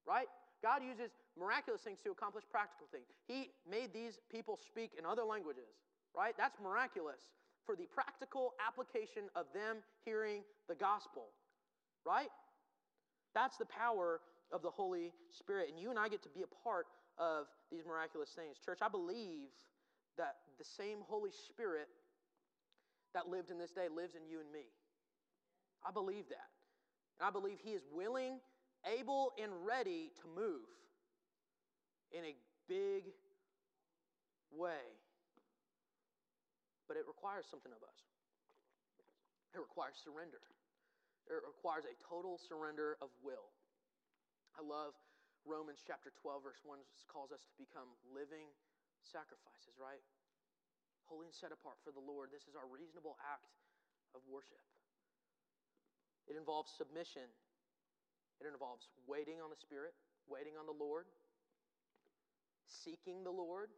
Right? 0.06 0.30
God 0.62 0.86
uses 0.86 1.10
miraculous 1.34 1.82
things 1.82 1.98
to 2.06 2.14
accomplish 2.14 2.46
practical 2.46 2.86
things. 2.94 3.10
He 3.26 3.50
made 3.66 3.90
these 3.90 4.22
people 4.30 4.54
speak 4.62 4.94
in 4.98 5.06
other 5.06 5.26
languages, 5.26 5.82
right? 6.14 6.38
That's 6.38 6.62
miraculous 6.62 7.34
for 7.66 7.76
the 7.76 7.90
practical 7.90 8.54
application 8.62 9.34
of 9.36 9.46
them 9.54 9.78
hearing 10.06 10.42
the 10.70 10.76
gospel, 10.76 11.34
right? 12.06 12.30
That's 13.34 13.58
the 13.58 13.66
power 13.66 14.20
of 14.52 14.62
the 14.62 14.70
Holy 14.70 15.14
Spirit. 15.30 15.70
And 15.70 15.80
you 15.80 15.90
and 15.90 16.00
I 16.00 16.10
get 16.10 16.24
to 16.24 16.30
be 16.30 16.44
a 16.44 16.64
part 16.64 16.88
of 17.18 17.46
these 17.72 17.86
miraculous 17.86 18.30
things. 18.36 18.58
Church, 18.64 18.80
I 18.82 18.90
believe 18.90 19.50
that 20.18 20.36
the 20.58 20.66
same 20.66 21.00
Holy 21.08 21.32
Spirit 21.50 21.88
that 23.14 23.28
lived 23.28 23.52
in 23.52 23.58
this 23.58 23.72
day 23.72 23.88
lives 23.94 24.16
in 24.16 24.28
you 24.30 24.40
and 24.40 24.52
me. 24.52 24.68
I 25.86 25.92
believe 25.92 26.28
that. 26.30 26.52
And 27.20 27.28
I 27.28 27.32
believe 27.32 27.58
He 27.64 27.72
is 27.72 27.84
willing 27.94 28.40
able 28.86 29.34
and 29.42 29.52
ready 29.66 30.12
to 30.22 30.26
move 30.28 30.66
in 32.12 32.26
a 32.26 32.36
big 32.68 33.14
way. 34.52 34.84
But 36.88 36.98
it 36.98 37.06
requires 37.08 37.46
something 37.50 37.72
of 37.72 37.82
us. 37.84 38.00
It 39.54 39.60
requires 39.60 39.96
surrender. 40.04 40.42
It 41.32 41.40
requires 41.48 41.88
a 41.88 41.96
total 42.04 42.36
surrender 42.36 43.00
of 43.00 43.08
will. 43.24 43.56
I 44.60 44.62
love 44.62 44.92
Romans 45.48 45.80
chapter 45.80 46.12
12, 46.20 46.44
verse 46.44 46.62
1 46.68 46.84
calls 47.08 47.32
us 47.32 47.48
to 47.48 47.56
become 47.56 47.88
living 48.12 48.52
sacrifices, 49.00 49.80
right? 49.80 50.04
Holy 51.08 51.32
and 51.32 51.36
set 51.36 51.56
apart 51.56 51.80
for 51.88 51.96
the 51.96 52.04
Lord. 52.04 52.36
This 52.36 52.52
is 52.52 52.60
our 52.60 52.68
reasonable 52.68 53.16
act 53.24 53.56
of 54.12 54.20
worship. 54.28 54.60
It 56.28 56.36
involves 56.36 56.70
submission 56.76 57.32
it 58.42 58.50
involves 58.50 58.90
waiting 59.06 59.38
on 59.38 59.54
the 59.54 59.62
Spirit, 59.62 59.94
waiting 60.26 60.58
on 60.58 60.66
the 60.66 60.74
Lord, 60.74 61.06
seeking 62.66 63.22
the 63.22 63.30
Lord, 63.30 63.70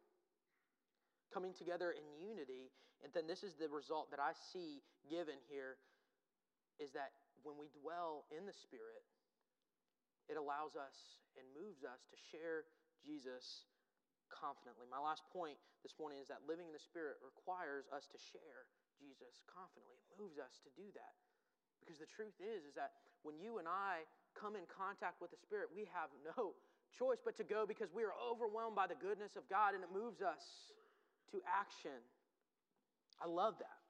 coming 1.35 1.51
together 1.51 1.91
in 1.91 2.07
unity. 2.15 2.71
And 3.03 3.11
then 3.11 3.27
this 3.27 3.43
is 3.43 3.59
the 3.59 3.67
result 3.67 4.07
that 4.15 4.23
I 4.23 4.31
see 4.55 4.79
given 5.11 5.35
here 5.51 5.75
is 6.79 6.95
that 6.95 7.11
when 7.43 7.59
we 7.59 7.69
dwell 7.71 8.25
in 8.31 8.47
the 8.47 8.55
Spirit, 8.55 9.03
it 10.31 10.39
allows 10.39 10.79
us 10.79 11.19
and 11.35 11.43
moves 11.51 11.83
us 11.83 12.07
to 12.07 12.17
share 12.31 12.67
Jesus 13.03 13.67
confidently. 14.31 14.87
My 14.87 14.99
last 14.99 15.27
point 15.29 15.59
this 15.83 15.93
morning 15.99 16.23
is 16.23 16.31
that 16.31 16.47
living 16.47 16.71
in 16.71 16.75
the 16.75 16.81
Spirit 16.81 17.19
requires 17.19 17.85
us 17.91 18.07
to 18.09 18.17
share 18.17 18.65
Jesus 18.95 19.43
confidently. 19.45 19.99
It 20.09 20.15
moves 20.15 20.39
us 20.39 20.63
to 20.63 20.71
do 20.73 20.87
that. 20.95 21.13
Because 21.83 21.99
the 21.99 22.07
truth 22.07 22.39
is, 22.39 22.63
is 22.63 22.73
that 22.79 22.95
when 23.27 23.35
you 23.35 23.59
and 23.59 23.67
I 23.67 24.07
come 24.39 24.55
in 24.55 24.63
contact 24.71 25.19
with 25.19 25.35
the 25.35 25.41
Spirit, 25.43 25.67
we 25.75 25.83
have 25.91 26.07
no 26.33 26.55
choice 26.95 27.19
but 27.19 27.35
to 27.43 27.45
go 27.45 27.67
because 27.67 27.91
we 27.91 28.07
are 28.07 28.15
overwhelmed 28.15 28.79
by 28.79 28.87
the 28.87 28.97
goodness 28.97 29.35
of 29.35 29.43
God 29.51 29.75
and 29.75 29.83
it 29.83 29.91
moves 29.91 30.23
us 30.23 30.71
to 31.35 31.43
action. 31.43 31.99
I 33.19 33.27
love 33.27 33.59
that. 33.59 33.82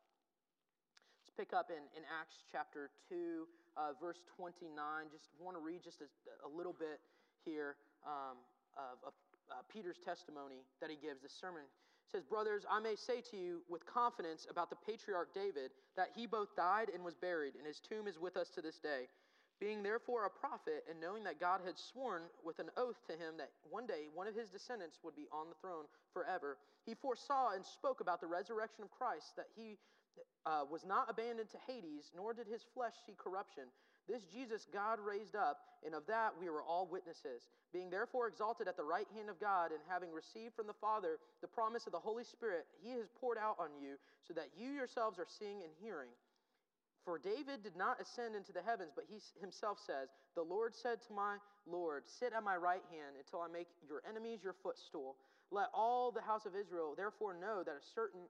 Pick 1.33 1.49
up 1.49 1.73
in, 1.73 1.81
in 1.97 2.05
Acts 2.05 2.45
chapter 2.45 2.93
2, 3.09 3.49
uh, 3.73 3.97
verse 3.97 4.21
29. 4.37 4.69
Just 5.09 5.33
want 5.41 5.57
to 5.57 5.63
read 5.65 5.81
just 5.81 6.05
a, 6.05 6.09
a 6.45 6.49
little 6.49 6.77
bit 6.77 7.01
here 7.41 7.73
um, 8.05 8.37
of, 8.77 9.01
of 9.09 9.13
uh, 9.49 9.65
Peter's 9.65 9.97
testimony 9.97 10.61
that 10.77 10.93
he 10.93 10.97
gives. 11.01 11.25
This 11.25 11.33
sermon 11.33 11.65
it 11.65 12.11
says, 12.11 12.21
Brothers, 12.21 12.69
I 12.69 12.77
may 12.77 12.93
say 12.93 13.25
to 13.31 13.37
you 13.37 13.65
with 13.65 13.81
confidence 13.89 14.45
about 14.45 14.69
the 14.69 14.77
patriarch 14.85 15.33
David 15.33 15.73
that 15.97 16.13
he 16.13 16.29
both 16.29 16.53
died 16.55 16.93
and 16.93 17.01
was 17.03 17.15
buried, 17.15 17.57
and 17.57 17.65
his 17.65 17.81
tomb 17.81 18.05
is 18.05 18.21
with 18.21 18.37
us 18.37 18.49
to 18.53 18.61
this 18.61 18.77
day. 18.77 19.09
Being 19.59 19.81
therefore 19.81 20.25
a 20.25 20.29
prophet, 20.29 20.83
and 20.89 21.01
knowing 21.01 21.23
that 21.23 21.39
God 21.39 21.61
had 21.65 21.79
sworn 21.79 22.23
with 22.45 22.59
an 22.59 22.69
oath 22.77 23.01
to 23.07 23.13
him 23.13 23.41
that 23.41 23.49
one 23.65 23.87
day 23.87 24.05
one 24.13 24.27
of 24.27 24.35
his 24.35 24.49
descendants 24.49 24.99
would 25.01 25.15
be 25.15 25.25
on 25.31 25.49
the 25.49 25.57
throne 25.61 25.85
forever, 26.13 26.57
he 26.85 26.93
foresaw 26.93 27.57
and 27.57 27.65
spoke 27.65 28.01
about 28.01 28.21
the 28.21 28.27
resurrection 28.27 28.83
of 28.83 28.91
Christ, 28.91 29.33
that 29.37 29.47
he 29.55 29.77
uh, 30.45 30.63
was 30.69 30.85
not 30.85 31.09
abandoned 31.09 31.49
to 31.51 31.57
Hades, 31.67 32.11
nor 32.15 32.33
did 32.33 32.47
his 32.47 32.65
flesh 32.73 32.93
see 33.05 33.15
corruption. 33.17 33.63
This 34.07 34.23
Jesus 34.25 34.67
God 34.73 34.99
raised 34.99 35.35
up, 35.35 35.59
and 35.85 35.95
of 35.95 36.05
that 36.07 36.33
we 36.39 36.49
were 36.49 36.61
all 36.61 36.87
witnesses. 36.91 37.47
Being 37.71 37.89
therefore 37.89 38.27
exalted 38.27 38.67
at 38.67 38.75
the 38.75 38.83
right 38.83 39.07
hand 39.15 39.29
of 39.29 39.39
God, 39.39 39.71
and 39.71 39.79
having 39.87 40.11
received 40.11 40.55
from 40.55 40.67
the 40.67 40.81
Father 40.81 41.17
the 41.41 41.47
promise 41.47 41.85
of 41.87 41.93
the 41.93 41.99
Holy 41.99 42.23
Spirit, 42.23 42.65
he 42.83 42.91
has 42.91 43.07
poured 43.19 43.37
out 43.37 43.55
on 43.59 43.69
you, 43.79 43.95
so 44.27 44.33
that 44.33 44.49
you 44.57 44.71
yourselves 44.71 45.19
are 45.19 45.27
seeing 45.27 45.63
and 45.63 45.71
hearing. 45.81 46.11
For 47.05 47.19
David 47.19 47.63
did 47.63 47.75
not 47.75 47.99
ascend 47.99 48.35
into 48.35 48.53
the 48.53 48.61
heavens, 48.61 48.91
but 48.95 49.05
he 49.07 49.19
himself 49.39 49.77
says, 49.85 50.09
The 50.35 50.43
Lord 50.43 50.75
said 50.75 51.01
to 51.07 51.13
my 51.13 51.35
Lord, 51.67 52.03
Sit 52.07 52.31
at 52.35 52.43
my 52.43 52.55
right 52.55 52.83
hand 52.91 53.15
until 53.19 53.41
I 53.41 53.47
make 53.51 53.67
your 53.87 54.01
enemies 54.07 54.39
your 54.43 54.55
footstool. 54.63 55.15
Let 55.51 55.67
all 55.73 56.11
the 56.11 56.21
house 56.21 56.45
of 56.45 56.55
Israel 56.55 56.93
therefore 56.95 57.35
know 57.35 57.63
that 57.63 57.75
a 57.75 57.91
certain 57.93 58.21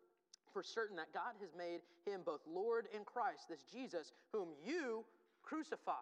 for 0.53 0.63
certain 0.63 0.95
that 0.97 1.11
God 1.13 1.33
has 1.41 1.49
made 1.57 1.81
him 2.05 2.21
both 2.25 2.41
Lord 2.47 2.87
and 2.95 3.05
Christ, 3.05 3.49
this 3.49 3.63
Jesus, 3.63 4.13
whom 4.31 4.49
you 4.63 5.03
crucified. 5.41 5.97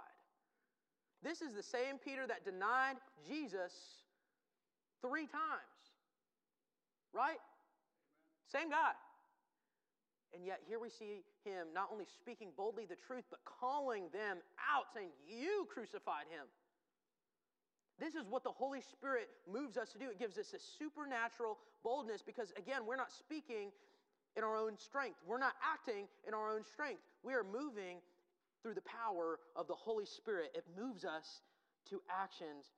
This 1.24 1.42
is 1.42 1.54
the 1.54 1.64
same 1.64 1.98
Peter 2.04 2.28
that 2.28 2.44
denied 2.44 2.98
Jesus 3.28 3.74
three 5.02 5.28
times. 5.28 5.82
Right? 7.14 7.40
Same 8.52 8.70
guy. 8.70 8.94
And 10.34 10.46
yet, 10.46 10.62
here 10.68 10.80
we 10.80 10.90
see 10.90 11.24
him 11.44 11.68
not 11.74 11.90
only 11.92 12.06
speaking 12.06 12.50
boldly 12.56 12.86
the 12.86 12.96
truth, 12.96 13.26
but 13.30 13.40
calling 13.44 14.04
them 14.14 14.38
out, 14.58 14.86
saying, 14.94 15.10
You 15.28 15.68
crucified 15.70 16.26
him. 16.32 16.48
This 18.00 18.16
is 18.16 18.26
what 18.30 18.44
the 18.44 18.52
Holy 18.52 18.82
Spirit 18.82 19.30
moves 19.52 19.78
us 19.78 19.92
to 19.92 20.00
do. 20.00 20.10
It 20.10 20.18
gives 20.18 20.38
us 20.38 20.54
a 20.54 20.60
supernatural 20.60 21.60
boldness 21.84 22.22
because, 22.24 22.54
again, 22.58 22.86
we're 22.88 22.96
not 22.96 23.12
speaking 23.12 23.72
in 24.38 24.44
our 24.44 24.58
own 24.58 24.78
strength. 24.78 25.18
We're 25.28 25.40
not 25.40 25.54
acting 25.62 26.08
in 26.28 26.34
our 26.34 26.50
own 26.50 26.64
strength. 26.64 27.02
We 27.24 27.34
are 27.34 27.44
moving 27.44 28.00
through 28.62 28.76
the 28.76 28.86
power 28.86 29.40
of 29.56 29.68
the 29.68 29.76
Holy 29.76 30.06
Spirit. 30.06 30.52
It 30.56 30.66
moves 30.78 31.04
us 31.04 31.42
to 31.90 32.02
actions. 32.10 32.72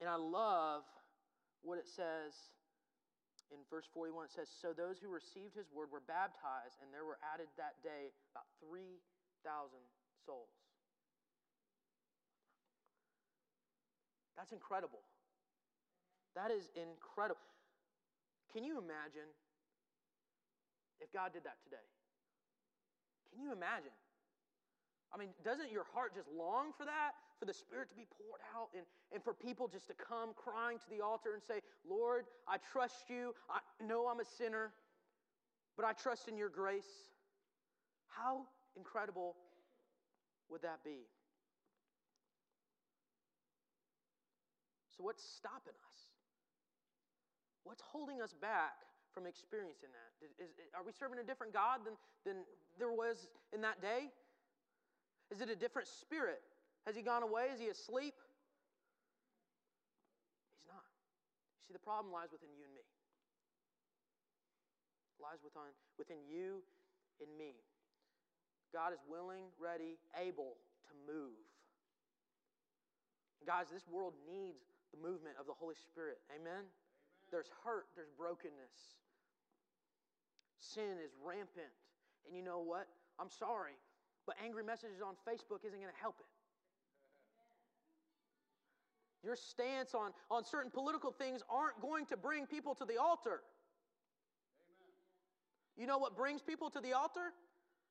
And 0.00 0.08
I 0.08 0.16
love 0.16 0.82
what 1.62 1.78
it 1.78 1.86
says 1.86 2.34
in 3.52 3.60
verse 3.68 3.84
41, 3.92 4.24
it 4.26 4.32
says, 4.32 4.48
So 4.48 4.72
those 4.72 4.96
who 4.96 5.12
received 5.12 5.52
his 5.52 5.68
word 5.68 5.92
were 5.92 6.00
baptized, 6.00 6.80
and 6.80 6.88
there 6.88 7.04
were 7.04 7.20
added 7.20 7.52
that 7.60 7.76
day 7.84 8.08
about 8.32 8.48
3,000 8.64 8.88
souls. 10.24 10.48
That's 14.40 14.56
incredible. 14.56 15.04
That 16.32 16.48
is 16.50 16.72
incredible. 16.72 17.44
Can 18.56 18.64
you 18.64 18.80
imagine 18.80 19.28
if 21.02 21.12
God 21.12 21.32
did 21.34 21.44
that 21.44 21.58
today? 21.64 21.84
Can 23.30 23.42
you 23.42 23.52
imagine? 23.52 23.92
I 25.12 25.18
mean, 25.18 25.28
doesn't 25.44 25.70
your 25.70 25.84
heart 25.92 26.14
just 26.14 26.28
long 26.32 26.72
for 26.76 26.84
that? 26.84 27.12
For 27.38 27.44
the 27.44 27.52
Spirit 27.52 27.90
to 27.90 27.96
be 27.96 28.06
poured 28.16 28.40
out 28.56 28.68
and, 28.72 28.86
and 29.12 29.22
for 29.22 29.34
people 29.34 29.68
just 29.68 29.88
to 29.88 29.94
come 29.94 30.30
crying 30.36 30.78
to 30.78 30.88
the 30.88 31.04
altar 31.04 31.34
and 31.34 31.42
say, 31.42 31.60
Lord, 31.88 32.24
I 32.48 32.56
trust 32.72 33.10
you. 33.10 33.34
I 33.50 33.60
know 33.84 34.06
I'm 34.06 34.20
a 34.20 34.24
sinner, 34.24 34.72
but 35.76 35.84
I 35.84 35.92
trust 35.92 36.28
in 36.28 36.36
your 36.36 36.48
grace. 36.48 37.10
How 38.08 38.46
incredible 38.76 39.36
would 40.48 40.62
that 40.62 40.84
be? 40.84 41.08
So, 44.96 45.02
what's 45.04 45.24
stopping 45.24 45.74
us? 45.74 46.00
What's 47.64 47.82
holding 47.82 48.20
us 48.20 48.34
back 48.40 48.91
from 49.14 49.28
experiencing 49.28 49.92
that? 49.92 50.10
Is, 50.42 50.50
are 50.74 50.84
we 50.84 50.92
serving 50.92 51.20
a 51.20 51.24
different 51.24 51.52
God 51.52 51.84
than, 51.84 51.94
than 52.24 52.44
there 52.78 52.92
was 52.92 53.28
in 53.52 53.60
that 53.62 53.80
day? 53.80 54.08
Is 55.30 55.40
it 55.40 55.48
a 55.48 55.56
different 55.56 55.88
spirit? 55.88 56.42
Has 56.86 56.96
he 56.96 57.02
gone 57.02 57.22
away? 57.22 57.48
Is 57.54 57.60
he 57.60 57.68
asleep? 57.68 58.16
He's 60.50 60.66
not. 60.66 60.84
You 61.56 61.62
see, 61.68 61.72
the 61.72 61.84
problem 61.84 62.12
lies 62.12 62.32
within 62.32 62.50
you 62.56 62.64
and 62.64 62.74
me. 62.74 62.84
It 65.16 65.20
lies 65.22 65.40
within, 65.40 65.72
within 65.96 66.20
you 66.26 66.60
and 67.20 67.30
me. 67.38 67.60
God 68.72 68.92
is 68.92 69.00
willing, 69.04 69.52
ready, 69.60 70.00
able 70.16 70.56
to 70.88 70.92
move. 71.04 71.36
Guys, 73.44 73.68
this 73.68 73.84
world 73.88 74.14
needs 74.24 74.64
the 74.92 75.00
movement 75.00 75.36
of 75.40 75.46
the 75.46 75.56
Holy 75.56 75.76
Spirit. 75.76 76.20
Amen? 76.32 76.64
Amen? 76.64 76.64
There's 77.32 77.48
hurt, 77.64 77.88
there's 77.96 78.12
brokenness. 78.12 79.01
Sin 80.62 80.94
is 81.04 81.10
rampant. 81.18 81.74
And 82.24 82.36
you 82.36 82.42
know 82.42 82.60
what? 82.60 82.86
I'm 83.18 83.28
sorry, 83.28 83.74
but 84.26 84.36
angry 84.42 84.62
messages 84.62 85.02
on 85.04 85.14
Facebook 85.26 85.66
isn't 85.66 85.78
going 85.78 85.92
to 85.92 86.00
help 86.00 86.16
it. 86.20 86.30
Your 89.24 89.36
stance 89.36 89.94
on, 89.94 90.10
on 90.30 90.44
certain 90.44 90.70
political 90.70 91.12
things 91.12 91.42
aren't 91.50 91.80
going 91.80 92.06
to 92.06 92.16
bring 92.16 92.46
people 92.46 92.74
to 92.76 92.84
the 92.84 92.96
altar. 92.96 93.42
Amen. 94.66 94.94
You 95.76 95.86
know 95.86 95.98
what 95.98 96.16
brings 96.16 96.42
people 96.42 96.70
to 96.70 96.80
the 96.80 96.92
altar? 96.92 97.34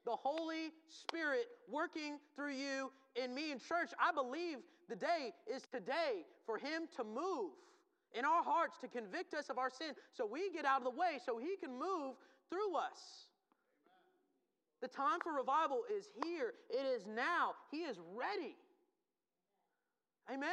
The 0.05 0.15
Holy 0.15 0.71
Spirit 0.87 1.45
working 1.69 2.17
through 2.35 2.53
you 2.53 2.91
in 3.21 3.33
me 3.35 3.51
in 3.51 3.59
church. 3.59 3.91
I 3.99 4.11
believe 4.11 4.57
the 4.89 4.95
day 4.95 5.31
is 5.53 5.63
today 5.71 6.25
for 6.45 6.57
Him 6.57 6.83
to 6.97 7.03
move 7.03 7.51
in 8.13 8.25
our 8.25 8.43
hearts 8.43 8.77
to 8.79 8.87
convict 8.87 9.33
us 9.33 9.49
of 9.49 9.57
our 9.57 9.69
sin 9.69 9.93
so 10.11 10.25
we 10.25 10.51
get 10.51 10.65
out 10.65 10.79
of 10.79 10.83
the 10.83 10.99
way 10.99 11.19
so 11.23 11.37
He 11.37 11.55
can 11.61 11.71
move 11.71 12.15
through 12.51 12.75
us. 12.75 13.31
The 14.81 14.87
time 14.87 15.19
for 15.23 15.31
revival 15.31 15.81
is 15.95 16.09
here, 16.25 16.53
it 16.69 16.85
is 16.85 17.07
now. 17.07 17.53
He 17.71 17.77
is 17.87 17.97
ready. 18.13 18.55
Amen. 20.29 20.51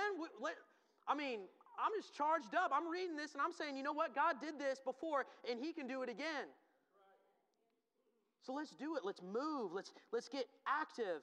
I 1.09 1.15
mean, 1.15 1.41
I'm 1.79 1.93
just 1.99 2.15
charged 2.15 2.55
up. 2.55 2.71
I'm 2.73 2.89
reading 2.89 3.17
this 3.17 3.33
and 3.33 3.43
I'm 3.43 3.53
saying, 3.53 3.77
you 3.77 3.83
know 3.83 3.93
what? 3.93 4.15
God 4.15 4.37
did 4.41 4.59
this 4.59 4.79
before 4.85 5.25
and 5.51 5.59
He 5.59 5.73
can 5.73 5.87
do 5.87 6.03
it 6.03 6.09
again. 6.09 6.47
So 8.45 8.53
let's 8.53 8.71
do 8.71 8.97
it. 8.97 9.03
Let's 9.05 9.23
move. 9.23 9.73
Let's, 9.75 9.93
let's 10.13 10.29
get 10.29 10.47
active. 10.67 11.21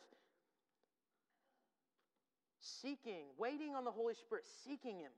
Seeking, 2.60 3.26
waiting 3.38 3.76
on 3.76 3.84
the 3.84 3.92
Holy 3.92 4.14
Spirit, 4.14 4.46
seeking 4.66 5.00
Him. 5.00 5.12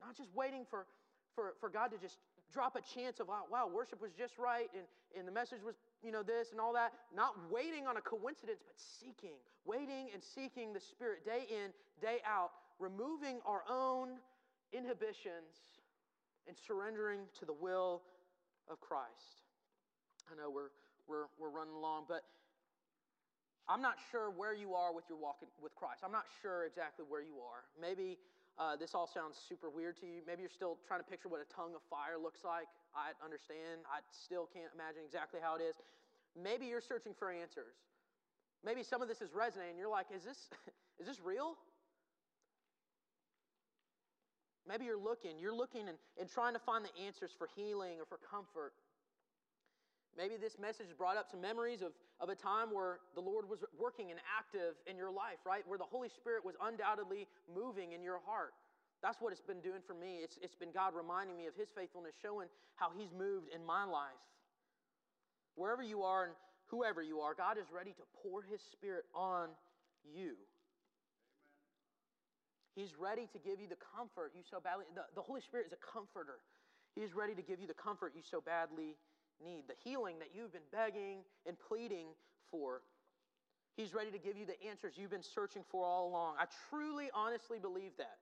Not 0.00 0.16
just 0.16 0.30
waiting 0.34 0.64
for, 0.68 0.86
for, 1.34 1.54
for 1.60 1.68
God 1.68 1.90
to 1.90 1.98
just 1.98 2.18
drop 2.54 2.76
a 2.76 2.80
chance 2.80 3.18
of, 3.18 3.26
wow, 3.28 3.68
worship 3.68 4.00
was 4.00 4.12
just 4.12 4.38
right 4.38 4.70
and, 4.74 4.84
and 5.18 5.26
the 5.26 5.32
message 5.32 5.58
was, 5.66 5.74
you 6.02 6.12
know, 6.12 6.22
this 6.22 6.52
and 6.52 6.60
all 6.60 6.72
that. 6.72 6.92
Not 7.14 7.34
waiting 7.50 7.86
on 7.86 7.96
a 7.96 8.00
coincidence, 8.00 8.60
but 8.64 8.78
seeking, 8.78 9.36
waiting 9.64 10.08
and 10.14 10.22
seeking 10.22 10.72
the 10.72 10.80
Spirit 10.80 11.26
day 11.26 11.46
in, 11.50 11.72
day 12.00 12.18
out, 12.24 12.50
removing 12.78 13.40
our 13.44 13.64
own 13.68 14.22
inhibitions 14.72 15.82
and 16.46 16.56
surrendering 16.56 17.20
to 17.40 17.44
the 17.44 17.52
will 17.52 18.02
of 18.70 18.80
Christ. 18.80 19.42
I 20.30 20.36
know 20.40 20.50
we're 20.50 20.70
we're, 21.06 21.28
we're 21.38 21.50
running 21.50 21.74
along. 21.74 22.04
But 22.08 22.24
I'm 23.68 23.82
not 23.82 23.96
sure 24.10 24.30
where 24.30 24.54
you 24.54 24.74
are 24.74 24.94
with 24.94 25.04
your 25.08 25.18
walk 25.18 25.36
with 25.62 25.74
Christ. 25.74 26.02
I'm 26.04 26.12
not 26.12 26.26
sure 26.42 26.64
exactly 26.64 27.04
where 27.08 27.22
you 27.22 27.40
are. 27.40 27.64
Maybe 27.80 28.18
uh, 28.58 28.76
this 28.76 28.94
all 28.94 29.06
sounds 29.06 29.34
super 29.36 29.68
weird 29.68 29.96
to 29.98 30.06
you. 30.06 30.22
Maybe 30.26 30.42
you're 30.42 30.54
still 30.54 30.78
trying 30.86 31.00
to 31.00 31.08
picture 31.08 31.28
what 31.28 31.40
a 31.42 31.48
tongue 31.50 31.74
of 31.74 31.82
fire 31.90 32.14
looks 32.20 32.44
like. 32.44 32.70
I 32.94 33.10
understand. 33.18 33.82
I 33.90 33.98
still 34.14 34.46
can't 34.46 34.70
imagine 34.74 35.02
exactly 35.04 35.40
how 35.42 35.56
it 35.56 35.62
is. 35.62 35.74
Maybe 36.38 36.66
you're 36.66 36.84
searching 36.84 37.14
for 37.18 37.30
answers. 37.30 37.74
Maybe 38.64 38.82
some 38.82 39.02
of 39.02 39.08
this 39.08 39.20
is 39.20 39.34
resonating. 39.34 39.76
You're 39.76 39.90
like, 39.90 40.06
is 40.14 40.22
this, 40.22 40.48
is 41.00 41.06
this 41.06 41.18
real? 41.20 41.58
Maybe 44.66 44.86
you're 44.86 44.98
looking, 44.98 45.38
you're 45.38 45.54
looking 45.54 45.88
and, 45.88 45.98
and 46.18 46.30
trying 46.30 46.54
to 46.54 46.58
find 46.58 46.84
the 46.84 47.04
answers 47.04 47.32
for 47.36 47.48
healing 47.54 47.98
or 48.00 48.06
for 48.06 48.18
comfort. 48.18 48.72
Maybe 50.16 50.36
this 50.36 50.58
message 50.58 50.86
brought 50.96 51.16
up 51.16 51.26
some 51.30 51.40
memories 51.40 51.82
of, 51.82 51.92
of 52.20 52.28
a 52.28 52.34
time 52.34 52.72
where 52.72 53.00
the 53.14 53.20
Lord 53.20 53.48
was 53.48 53.64
working 53.78 54.10
and 54.10 54.20
active 54.30 54.74
in 54.86 54.96
your 54.96 55.10
life, 55.10 55.42
right? 55.44 55.66
Where 55.66 55.78
the 55.78 55.88
Holy 55.88 56.08
Spirit 56.08 56.44
was 56.44 56.54
undoubtedly 56.62 57.26
moving 57.50 57.92
in 57.92 58.02
your 58.02 58.20
heart. 58.24 58.54
That's 59.02 59.20
what 59.20 59.32
it's 59.32 59.42
been 59.42 59.60
doing 59.60 59.82
for 59.86 59.94
me. 59.94 60.20
It's, 60.22 60.38
it's 60.40 60.54
been 60.54 60.72
God 60.72 60.94
reminding 60.96 61.36
me 61.36 61.46
of 61.46 61.54
His 61.54 61.68
faithfulness, 61.74 62.14
showing 62.22 62.48
how 62.76 62.88
He's 62.96 63.12
moved 63.12 63.48
in 63.54 63.64
my 63.66 63.84
life. 63.84 64.22
Wherever 65.56 65.82
you 65.82 66.02
are 66.02 66.24
and 66.24 66.32
whoever 66.66 67.02
you 67.02 67.20
are, 67.20 67.34
God 67.34 67.58
is 67.58 67.66
ready 67.74 67.90
to 67.92 68.04
pour 68.22 68.42
His 68.42 68.62
Spirit 68.72 69.04
on 69.14 69.50
you. 70.06 70.38
Amen. 70.38 70.48
He's 72.74 72.94
ready 72.98 73.28
to 73.32 73.38
give 73.38 73.60
you 73.60 73.68
the 73.68 73.78
comfort 73.94 74.32
you 74.34 74.42
so 74.48 74.58
badly. 74.58 74.86
The, 74.94 75.02
the 75.14 75.22
Holy 75.22 75.40
Spirit 75.40 75.66
is 75.66 75.72
a 75.74 75.82
comforter. 75.82 76.38
He's 76.94 77.14
ready 77.14 77.34
to 77.34 77.42
give 77.42 77.60
you 77.60 77.66
the 77.66 77.74
comfort 77.74 78.14
you 78.14 78.22
so 78.22 78.40
badly 78.40 78.96
need, 79.42 79.64
the 79.68 79.74
healing 79.82 80.18
that 80.18 80.28
you've 80.34 80.52
been 80.52 80.68
begging 80.72 81.18
and 81.46 81.56
pleading 81.58 82.08
for. 82.50 82.82
He's 83.76 83.94
ready 83.94 84.10
to 84.10 84.18
give 84.18 84.36
you 84.36 84.46
the 84.46 84.60
answers 84.68 84.94
you've 84.96 85.10
been 85.10 85.22
searching 85.22 85.62
for 85.70 85.84
all 85.84 86.08
along. 86.08 86.36
I 86.38 86.46
truly, 86.70 87.10
honestly 87.14 87.58
believe 87.58 87.92
that. 87.98 88.18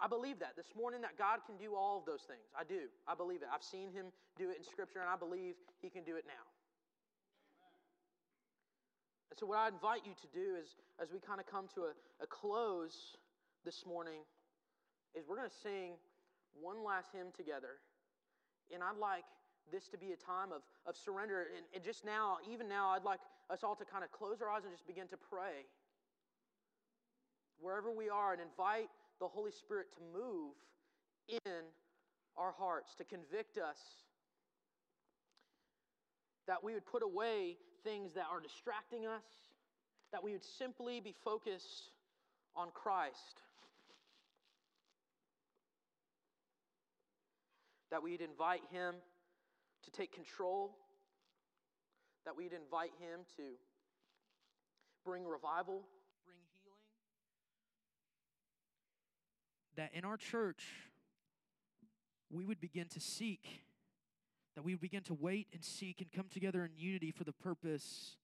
I 0.00 0.06
believe 0.06 0.38
that 0.38 0.54
this 0.56 0.70
morning 0.76 1.00
that 1.02 1.18
God 1.18 1.40
can 1.46 1.56
do 1.56 1.74
all 1.74 1.98
of 1.98 2.06
those 2.06 2.22
things. 2.22 2.46
I 2.54 2.62
do. 2.62 2.86
I 3.06 3.14
believe 3.14 3.42
it. 3.42 3.48
I've 3.52 3.62
seen 3.62 3.90
him 3.90 4.06
do 4.36 4.50
it 4.50 4.58
in 4.58 4.64
Scripture, 4.64 5.00
and 5.00 5.08
I 5.08 5.16
believe 5.16 5.54
he 5.82 5.90
can 5.90 6.04
do 6.04 6.14
it 6.14 6.24
now. 6.26 6.46
And 9.30 9.38
so, 9.38 9.46
what 9.46 9.58
I 9.58 9.68
invite 9.68 10.02
you 10.06 10.14
to 10.14 10.28
do 10.30 10.54
is, 10.54 10.76
as 11.02 11.10
we 11.12 11.18
kind 11.18 11.40
of 11.40 11.46
come 11.46 11.66
to 11.74 11.90
a, 11.90 11.92
a 12.22 12.26
close 12.26 13.16
this 13.64 13.84
morning, 13.86 14.22
is 15.14 15.26
we're 15.28 15.36
going 15.36 15.50
to 15.50 15.60
sing 15.62 15.98
one 16.54 16.84
last 16.84 17.08
hymn 17.12 17.34
together. 17.36 17.82
And 18.72 18.82
I'd 18.82 18.98
like 18.98 19.24
this 19.72 19.88
to 19.88 19.98
be 19.98 20.12
a 20.12 20.16
time 20.16 20.52
of, 20.52 20.62
of 20.86 20.96
surrender. 20.96 21.46
And, 21.56 21.64
and 21.74 21.84
just 21.84 22.04
now, 22.04 22.38
even 22.50 22.68
now, 22.68 22.90
I'd 22.90 23.04
like 23.04 23.20
us 23.50 23.60
all 23.62 23.76
to 23.76 23.84
kind 23.84 24.04
of 24.04 24.10
close 24.12 24.40
our 24.42 24.50
eyes 24.50 24.64
and 24.64 24.72
just 24.72 24.86
begin 24.86 25.08
to 25.08 25.16
pray. 25.16 25.66
Wherever 27.60 27.90
we 27.90 28.08
are, 28.08 28.32
and 28.32 28.40
invite 28.40 28.88
the 29.20 29.26
Holy 29.26 29.50
Spirit 29.50 29.88
to 29.94 30.00
move 30.16 30.54
in 31.44 31.62
our 32.36 32.52
hearts, 32.52 32.94
to 32.96 33.04
convict 33.04 33.58
us. 33.58 33.78
That 36.46 36.62
we 36.62 36.74
would 36.74 36.86
put 36.86 37.02
away 37.02 37.56
things 37.84 38.14
that 38.14 38.26
are 38.30 38.40
distracting 38.40 39.06
us, 39.06 39.24
that 40.12 40.22
we 40.22 40.32
would 40.32 40.44
simply 40.44 41.00
be 41.00 41.14
focused 41.24 41.90
on 42.56 42.68
Christ. 42.72 43.42
That 47.90 48.02
we'd 48.02 48.20
invite 48.20 48.62
Him 48.70 48.94
to 49.84 49.90
take 49.90 50.12
control, 50.12 50.76
that 52.24 52.36
we'd 52.36 52.52
invite 52.52 52.92
Him 53.00 53.20
to 53.36 53.42
bring 55.04 55.24
revival, 55.24 55.82
bring 56.24 56.38
healing. 56.52 56.78
That 59.76 59.90
in 59.94 60.04
our 60.04 60.16
church, 60.16 60.64
we 62.30 62.44
would 62.44 62.60
begin 62.60 62.88
to 62.88 63.00
seek, 63.00 63.62
that 64.54 64.62
we 64.64 64.74
would 64.74 64.80
begin 64.80 65.02
to 65.04 65.14
wait 65.14 65.48
and 65.52 65.64
seek 65.64 66.00
and 66.00 66.12
come 66.12 66.26
together 66.30 66.64
in 66.64 66.72
unity 66.76 67.10
for 67.10 67.24
the 67.24 67.32
purpose 67.32 68.16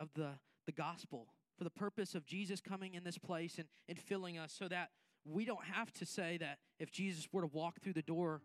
of 0.00 0.08
the, 0.14 0.30
the 0.64 0.72
gospel, 0.72 1.26
for 1.58 1.64
the 1.64 1.70
purpose 1.70 2.14
of 2.14 2.24
Jesus 2.26 2.60
coming 2.60 2.94
in 2.94 3.04
this 3.04 3.18
place 3.18 3.58
and, 3.58 3.66
and 3.88 3.98
filling 3.98 4.38
us 4.38 4.54
so 4.56 4.68
that 4.68 4.90
we 5.30 5.44
don't 5.44 5.64
have 5.64 5.92
to 5.94 6.06
say 6.06 6.38
that 6.38 6.58
if 6.78 6.90
Jesus 6.90 7.28
were 7.32 7.42
to 7.42 7.46
walk 7.48 7.80
through 7.82 7.94
the 7.94 8.02
door, 8.02 8.42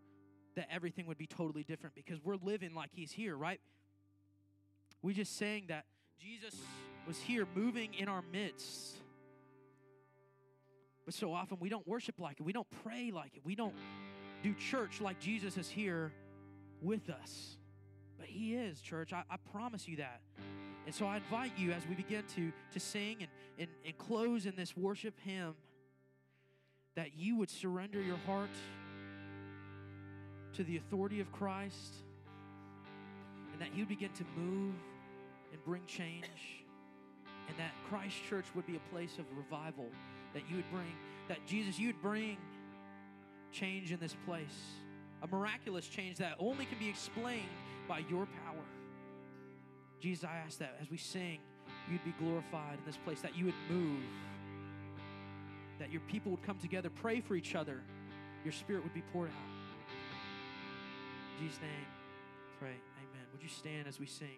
that 0.55 0.67
everything 0.71 1.05
would 1.07 1.17
be 1.17 1.27
totally 1.27 1.63
different 1.63 1.95
because 1.95 2.19
we're 2.23 2.35
living 2.35 2.73
like 2.73 2.89
he's 2.93 3.11
here, 3.11 3.35
right? 3.35 3.59
We're 5.01 5.15
just 5.15 5.37
saying 5.37 5.65
that 5.69 5.85
Jesus 6.19 6.55
was 7.07 7.17
here 7.19 7.47
moving 7.55 7.93
in 7.93 8.07
our 8.07 8.23
midst. 8.31 8.97
But 11.05 11.13
so 11.13 11.33
often 11.33 11.57
we 11.59 11.69
don't 11.69 11.87
worship 11.87 12.19
like 12.19 12.39
it. 12.39 12.43
We 12.43 12.53
don't 12.53 12.67
pray 12.83 13.11
like 13.11 13.35
it. 13.35 13.41
We 13.43 13.55
don't 13.55 13.73
do 14.43 14.53
church 14.53 15.01
like 15.01 15.19
Jesus 15.19 15.57
is 15.57 15.69
here 15.69 16.11
with 16.81 17.09
us. 17.09 17.57
But 18.19 18.27
he 18.27 18.55
is, 18.55 18.81
church. 18.81 19.13
I, 19.13 19.23
I 19.29 19.37
promise 19.51 19.87
you 19.87 19.97
that. 19.97 20.21
And 20.85 20.93
so 20.93 21.05
I 21.05 21.17
invite 21.17 21.51
you 21.57 21.71
as 21.71 21.87
we 21.87 21.95
begin 21.95 22.23
to, 22.35 22.51
to 22.73 22.79
sing 22.79 23.17
and, 23.19 23.29
and, 23.57 23.67
and 23.85 23.97
close 23.97 24.45
in 24.45 24.55
this 24.55 24.75
worship 24.75 25.19
hymn 25.19 25.53
that 26.95 27.17
you 27.17 27.37
would 27.37 27.49
surrender 27.49 28.01
your 28.01 28.17
heart 28.25 28.49
to 30.53 30.63
the 30.63 30.77
authority 30.77 31.19
of 31.21 31.31
Christ 31.31 31.95
and 33.53 33.61
that 33.61 33.77
would 33.77 33.87
begin 33.87 34.11
to 34.13 34.23
move 34.35 34.73
and 35.51 35.63
bring 35.65 35.85
change, 35.85 36.63
and 37.47 37.57
that 37.57 37.71
Christ 37.89 38.15
Church 38.29 38.45
would 38.55 38.65
be 38.65 38.75
a 38.75 38.93
place 38.93 39.17
of 39.19 39.25
revival, 39.37 39.87
that 40.33 40.43
you 40.49 40.55
would 40.57 40.71
bring, 40.71 40.93
that 41.27 41.45
Jesus, 41.45 41.77
you 41.77 41.87
would 41.87 42.01
bring 42.01 42.37
change 43.51 43.91
in 43.91 43.99
this 43.99 44.15
place, 44.25 44.45
a 45.21 45.27
miraculous 45.27 45.87
change 45.87 46.17
that 46.17 46.35
only 46.39 46.65
can 46.65 46.79
be 46.79 46.89
explained 46.89 47.49
by 47.87 47.99
your 48.09 48.25
power. 48.45 48.65
Jesus, 49.99 50.23
I 50.23 50.37
ask 50.37 50.57
that 50.59 50.77
as 50.81 50.89
we 50.89 50.97
sing, 50.97 51.39
you'd 51.91 52.03
be 52.03 52.13
glorified 52.19 52.79
in 52.79 52.85
this 52.85 52.97
place, 52.97 53.21
that 53.21 53.37
you 53.37 53.45
would 53.45 53.53
move, 53.69 54.01
that 55.81 55.91
your 55.91 56.01
people 56.01 56.29
would 56.29 56.43
come 56.43 56.59
together, 56.59 56.91
pray 56.91 57.19
for 57.21 57.35
each 57.35 57.55
other, 57.55 57.81
your 58.43 58.53
spirit 58.53 58.83
would 58.83 58.93
be 58.93 59.01
poured 59.11 59.29
out. 59.29 59.51
In 61.39 61.47
Jesus' 61.47 61.59
name, 61.59 61.87
pray. 62.59 62.69
Amen. 62.69 63.25
Would 63.33 63.41
you 63.41 63.49
stand 63.49 63.87
as 63.87 63.99
we 63.99 64.05
sing? 64.05 64.37